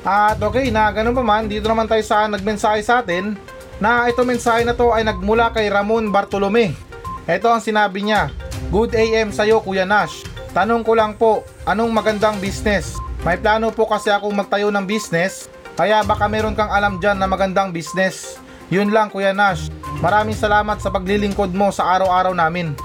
At 0.01 0.41
okay 0.41 0.73
na 0.73 0.89
ganun 0.89 1.13
pa 1.13 1.21
man, 1.21 1.45
dito 1.45 1.69
naman 1.69 1.86
tayo 1.86 2.01
sa 2.01 2.25
nagmensahe 2.25 2.82
sa 2.82 3.06
atin 3.06 3.38
na 3.81 4.05
ito 4.05 4.21
mensahe 4.21 4.61
na 4.61 4.77
to 4.77 4.93
ay 4.93 5.01
nagmula 5.01 5.49
kay 5.49 5.65
Ramon 5.65 6.13
Bartolome. 6.13 6.77
Ito 7.25 7.49
ang 7.49 7.65
sinabi 7.65 8.05
niya, 8.05 8.29
Good 8.69 8.93
AM 8.93 9.33
sa'yo 9.33 9.57
Kuya 9.65 9.89
Nash. 9.89 10.21
Tanong 10.53 10.85
ko 10.85 10.93
lang 10.93 11.17
po, 11.17 11.41
anong 11.65 11.89
magandang 11.89 12.37
business? 12.37 12.93
May 13.25 13.41
plano 13.41 13.73
po 13.73 13.89
kasi 13.89 14.13
akong 14.13 14.37
magtayo 14.37 14.69
ng 14.69 14.85
business, 14.85 15.49
kaya 15.73 16.05
baka 16.05 16.29
meron 16.29 16.53
kang 16.53 16.69
alam 16.69 17.01
dyan 17.01 17.17
na 17.17 17.25
magandang 17.25 17.73
business. 17.73 18.37
Yun 18.69 18.93
lang 18.93 19.09
Kuya 19.09 19.33
Nash. 19.33 19.73
Maraming 19.97 20.37
salamat 20.37 20.77
sa 20.77 20.93
paglilingkod 20.93 21.49
mo 21.51 21.73
sa 21.73 21.97
araw-araw 21.97 22.37
namin. 22.37 22.77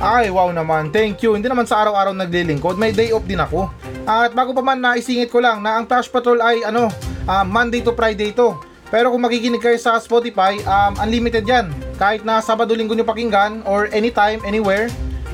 Ay, 0.00 0.32
wow 0.32 0.48
naman. 0.48 0.88
Thank 0.88 1.20
you. 1.20 1.36
Hindi 1.36 1.52
naman 1.52 1.68
sa 1.68 1.84
araw-araw 1.84 2.16
naglilingkod. 2.16 2.80
May 2.80 2.96
day 2.96 3.12
off 3.12 3.28
din 3.28 3.44
ako. 3.44 3.68
At 4.08 4.32
bago 4.32 4.56
pa 4.56 4.64
man 4.64 4.80
naisingit 4.80 5.28
ko 5.28 5.44
lang 5.44 5.60
na 5.60 5.76
ang 5.76 5.84
Flash 5.84 6.08
Patrol 6.08 6.40
ay 6.40 6.64
ano, 6.64 6.88
uh, 7.28 7.44
Monday 7.44 7.84
to 7.84 7.92
Friday 7.92 8.32
to. 8.32 8.69
Pero 8.90 9.14
kung 9.14 9.22
makikinig 9.22 9.62
kayo 9.62 9.78
sa 9.78 9.96
Spotify, 10.02 10.58
um, 10.66 10.98
unlimited 10.98 11.46
yan. 11.46 11.70
Kahit 11.94 12.26
na 12.26 12.42
Sabado 12.42 12.74
Linggo 12.74 12.98
nyo 12.98 13.06
pakinggan 13.06 13.62
or 13.62 13.86
anytime, 13.94 14.42
anywhere, 14.42 14.90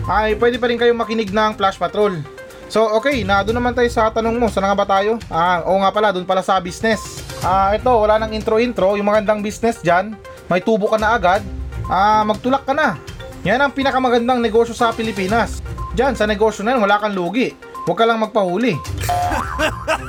ay 0.07 0.37
pwede 0.37 0.61
pa 0.61 0.69
rin 0.69 0.77
kayong 0.77 1.01
makinig 1.01 1.33
ng 1.33 1.57
Flash 1.57 1.81
Patrol. 1.81 2.21
So 2.69 2.85
okay, 2.99 3.25
na 3.25 3.40
doon 3.47 3.62
naman 3.62 3.73
tayo 3.73 3.88
sa 3.88 4.12
tanong 4.12 4.37
mo, 4.37 4.53
saan 4.53 4.66
nga 4.69 4.77
ba 4.77 4.87
tayo? 4.87 5.16
Ah, 5.33 5.62
oo 5.64 5.81
nga 5.81 5.90
pala, 5.90 6.12
doon 6.12 6.29
pala 6.29 6.42
sa 6.45 6.61
business. 6.61 7.25
Ah, 7.40 7.73
ito, 7.73 7.88
wala 7.88 8.19
nang 8.21 8.35
intro-intro, 8.35 8.99
yung 8.99 9.07
magandang 9.07 9.40
business 9.40 9.81
dyan, 9.81 10.19
may 10.51 10.61
tubo 10.61 10.90
ka 10.90 10.99
na 10.99 11.14
agad, 11.14 11.40
ah, 11.88 12.27
magtulak 12.27 12.66
ka 12.66 12.75
na. 12.75 12.99
Yan 13.47 13.62
ang 13.62 13.71
pinakamagandang 13.71 14.42
negosyo 14.42 14.75
sa 14.75 14.90
Pilipinas. 14.90 15.62
Diyan, 15.95 16.19
sa 16.19 16.27
negosyo 16.27 16.66
na 16.66 16.75
yan, 16.75 16.83
wala 16.83 16.99
kang 16.99 17.14
lugi. 17.14 17.55
huwag 17.87 18.03
ka 18.03 18.05
lang 18.05 18.19
magpahuli. 18.19 18.75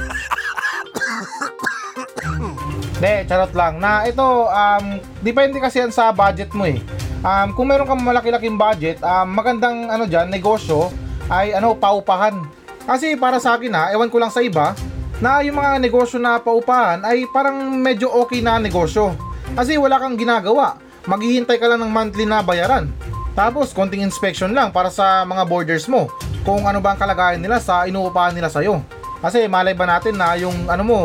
De, 2.97 3.25
charot 3.29 3.53
lang. 3.53 3.77
Na 3.77 4.09
ito, 4.09 4.25
um, 4.49 4.85
depende 5.21 5.61
kasi 5.61 5.85
yan 5.85 5.93
sa 5.93 6.09
budget 6.09 6.49
mo 6.57 6.65
eh. 6.65 6.81
Um, 7.21 7.53
kung 7.53 7.69
meron 7.69 7.85
kang 7.85 8.01
malaki-laking 8.01 8.57
budget, 8.57 8.97
um, 9.05 9.29
magandang 9.33 9.89
ano 9.89 10.05
dyan, 10.09 10.29
negosyo, 10.29 10.89
ay 11.29 11.53
ano, 11.53 11.77
paupahan. 11.77 12.45
Kasi 12.87 13.19
para 13.19 13.37
sa 13.37 13.59
akin 13.59 13.73
ha, 13.75 13.83
ewan 13.93 14.09
ko 14.09 14.17
lang 14.17 14.33
sa 14.33 14.41
iba, 14.41 14.73
na 15.17 15.41
yung 15.41 15.57
mga 15.57 15.81
negosyo 15.81 16.21
na 16.21 16.37
paupahan 16.37 17.01
ay 17.01 17.25
parang 17.33 17.57
medyo 17.73 18.09
okay 18.21 18.41
na 18.41 18.61
negosyo. 18.61 19.17
Kasi 19.57 19.77
wala 19.77 19.97
kang 19.97 20.13
ginagawa. 20.13 20.77
Maghihintay 21.09 21.57
ka 21.57 21.67
lang 21.71 21.81
ng 21.81 21.91
monthly 21.91 22.25
na 22.27 22.45
bayaran. 22.45 22.91
Tapos, 23.37 23.69
konting 23.69 24.01
inspection 24.01 24.49
lang 24.53 24.73
para 24.73 24.89
sa 24.89 25.21
mga 25.21 25.45
borders 25.45 25.85
mo. 25.85 26.09
Kung 26.41 26.65
ano 26.65 26.81
ba 26.81 26.93
ang 26.93 26.99
kalagayan 26.99 27.41
nila 27.41 27.61
sa 27.61 27.85
inuupahan 27.85 28.33
nila 28.33 28.49
sa'yo. 28.49 28.81
Kasi 29.17 29.49
malay 29.49 29.73
ba 29.73 29.89
natin 29.89 30.15
na 30.15 30.37
yung 30.37 30.69
ano 30.69 30.83
mo, 30.85 30.99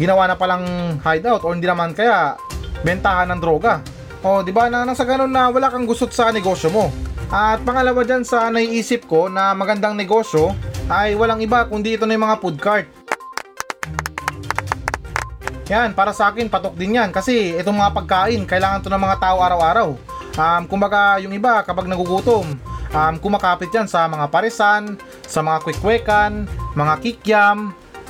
ginawa 0.00 0.24
na 0.24 0.36
palang 0.36 0.96
hideout 1.04 1.44
or 1.44 1.52
hindi 1.52 1.68
naman 1.68 1.92
kaya 1.92 2.36
bentahan 2.80 3.28
ng 3.32 3.40
droga. 3.40 3.84
O, 4.20 4.44
di 4.44 4.52
ba 4.52 4.68
na 4.68 4.84
nang 4.84 4.96
sa 4.96 5.08
ganun 5.08 5.32
na 5.32 5.48
wala 5.48 5.72
kang 5.72 5.88
gusot 5.88 6.12
sa 6.12 6.32
negosyo 6.32 6.72
mo. 6.72 6.88
At 7.30 7.62
pangalawa 7.62 8.02
dyan 8.04 8.24
sa 8.26 8.50
naiisip 8.50 9.06
ko 9.06 9.30
na 9.30 9.54
magandang 9.54 9.94
negosyo 9.94 10.52
ay 10.90 11.14
walang 11.14 11.38
iba 11.40 11.62
kundi 11.68 11.94
ito 11.94 12.04
na 12.04 12.16
yung 12.18 12.26
mga 12.26 12.40
food 12.42 12.58
cart. 12.58 12.88
Yan, 15.70 15.94
para 15.94 16.10
sa 16.10 16.34
akin, 16.34 16.50
patok 16.50 16.74
din 16.74 16.98
yan. 16.98 17.14
Kasi 17.14 17.54
itong 17.54 17.78
mga 17.78 17.94
pagkain, 17.94 18.42
kailangan 18.42 18.82
to 18.82 18.90
ng 18.90 18.98
mga 18.98 19.22
tao 19.22 19.38
araw-araw. 19.38 19.94
Um, 20.34 20.62
kumbaga, 20.66 21.22
yung 21.22 21.30
iba, 21.30 21.62
kapag 21.62 21.86
nagugutom, 21.86 22.58
um, 22.94 23.14
kumakapit 23.18 23.70
yan 23.70 23.86
sa 23.86 24.06
mga 24.06 24.26
parisan, 24.30 24.98
sa 25.26 25.40
mga 25.40 25.58
kwekwekan, 25.62 26.46
mga 26.74 26.94
kikyam, 27.02 27.58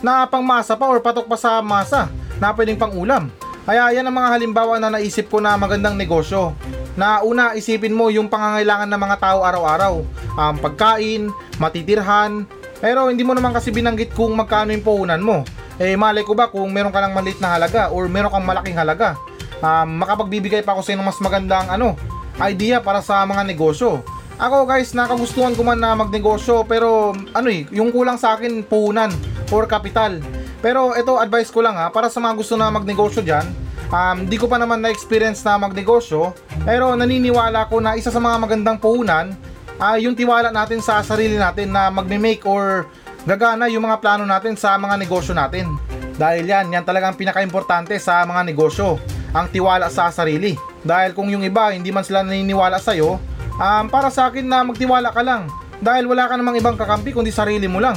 na 0.00 0.24
pangmasa 0.24 0.76
pa 0.76 0.88
or 0.88 1.00
patok 1.00 1.28
pa 1.28 1.36
sa 1.36 1.60
masa 1.60 2.08
na 2.40 2.52
pwedeng 2.56 2.80
pang 2.80 2.92
ulam. 2.96 3.28
Kaya 3.68 3.92
yan 3.92 4.08
ang 4.08 4.16
mga 4.16 4.32
halimbawa 4.34 4.80
na 4.80 4.96
naisip 4.96 5.28
ko 5.28 5.38
na 5.38 5.54
magandang 5.54 5.94
negosyo. 5.94 6.56
Na 6.96 7.22
una, 7.22 7.54
isipin 7.54 7.94
mo 7.94 8.08
yung 8.08 8.26
pangangailangan 8.26 8.88
ng 8.88 9.00
mga 9.00 9.16
tao 9.20 9.38
araw-araw. 9.44 9.94
Um, 10.34 10.54
pagkain, 10.58 11.28
matitirhan, 11.60 12.48
pero 12.80 13.12
hindi 13.12 13.22
mo 13.22 13.36
naman 13.36 13.52
kasi 13.52 13.68
binanggit 13.68 14.16
kung 14.16 14.32
magkano 14.34 14.72
yung 14.72 14.82
puhunan 14.82 15.20
mo. 15.20 15.44
Eh 15.76 15.96
malay 15.96 16.24
ko 16.24 16.32
ba 16.32 16.48
kung 16.48 16.72
meron 16.72 16.92
ka 16.92 17.00
lang 17.00 17.12
maliit 17.12 17.38
na 17.40 17.56
halaga 17.56 17.92
or 17.92 18.08
meron 18.08 18.32
kang 18.32 18.44
malaking 18.48 18.76
halaga. 18.76 19.16
Um, 19.60 20.00
makapagbibigay 20.00 20.64
pa 20.64 20.72
ako 20.72 20.80
sa 20.80 20.96
inyo 20.96 21.04
ng 21.04 21.08
mas 21.08 21.20
magandang 21.20 21.68
ano, 21.68 21.92
idea 22.40 22.80
para 22.80 23.04
sa 23.04 23.22
mga 23.28 23.44
negosyo. 23.44 24.00
Ako 24.40 24.64
guys, 24.64 24.96
nakagustuhan 24.96 25.52
ko 25.52 25.60
man 25.60 25.76
na 25.76 25.92
magnegosyo 25.92 26.64
pero 26.64 27.12
ano 27.36 27.48
eh, 27.52 27.68
yung 27.68 27.92
kulang 27.92 28.16
sa 28.16 28.40
akin 28.40 28.64
puhunan 28.64 29.12
or 29.52 29.68
kapital. 29.68 30.16
Pero 30.64 30.96
ito 30.96 31.20
advice 31.20 31.52
ko 31.52 31.60
lang 31.60 31.76
ha, 31.76 31.92
para 31.92 32.08
sa 32.08 32.24
mga 32.24 32.40
gusto 32.40 32.56
na 32.56 32.72
magnegosyo 32.72 33.20
dyan, 33.20 33.44
um, 33.92 34.24
di 34.24 34.40
ko 34.40 34.48
pa 34.48 34.56
naman 34.56 34.80
na-experience 34.80 35.44
na 35.44 35.60
magnegosyo, 35.60 36.32
pero 36.64 36.96
naniniwala 36.96 37.68
ko 37.68 37.84
na 37.84 38.00
isa 38.00 38.08
sa 38.08 38.16
mga 38.16 38.40
magandang 38.40 38.80
puhunan 38.80 39.36
ay 39.76 40.08
yung 40.08 40.16
tiwala 40.16 40.48
natin 40.48 40.80
sa 40.80 41.04
sarili 41.04 41.36
natin 41.36 41.76
na 41.76 41.92
magme-make 41.92 42.40
or 42.48 42.88
gagana 43.28 43.68
yung 43.68 43.84
mga 43.84 44.00
plano 44.00 44.24
natin 44.24 44.56
sa 44.56 44.80
mga 44.80 45.04
negosyo 45.04 45.36
natin. 45.36 45.68
Dahil 46.16 46.48
yan, 46.48 46.72
yan 46.72 46.84
talagang 46.88 47.12
pinaka-importante 47.12 47.92
sa 48.00 48.24
mga 48.24 48.48
negosyo, 48.48 48.96
ang 49.36 49.52
tiwala 49.52 49.92
sa 49.92 50.08
sarili. 50.08 50.56
Dahil 50.80 51.12
kung 51.12 51.28
yung 51.28 51.44
iba 51.44 51.76
hindi 51.76 51.92
man 51.92 52.08
sila 52.08 52.24
naniniwala 52.24 52.80
sa'yo, 52.80 53.20
um, 53.60 53.84
para 53.92 54.08
sa 54.08 54.32
akin 54.32 54.48
na 54.48 54.64
magtiwala 54.64 55.12
ka 55.12 55.20
lang. 55.20 55.46
Dahil 55.80 56.08
wala 56.08 56.28
ka 56.28 56.34
namang 56.36 56.56
ibang 56.56 56.76
kakampi 56.76 57.12
kundi 57.12 57.32
sarili 57.32 57.68
mo 57.68 57.80
lang. 57.80 57.96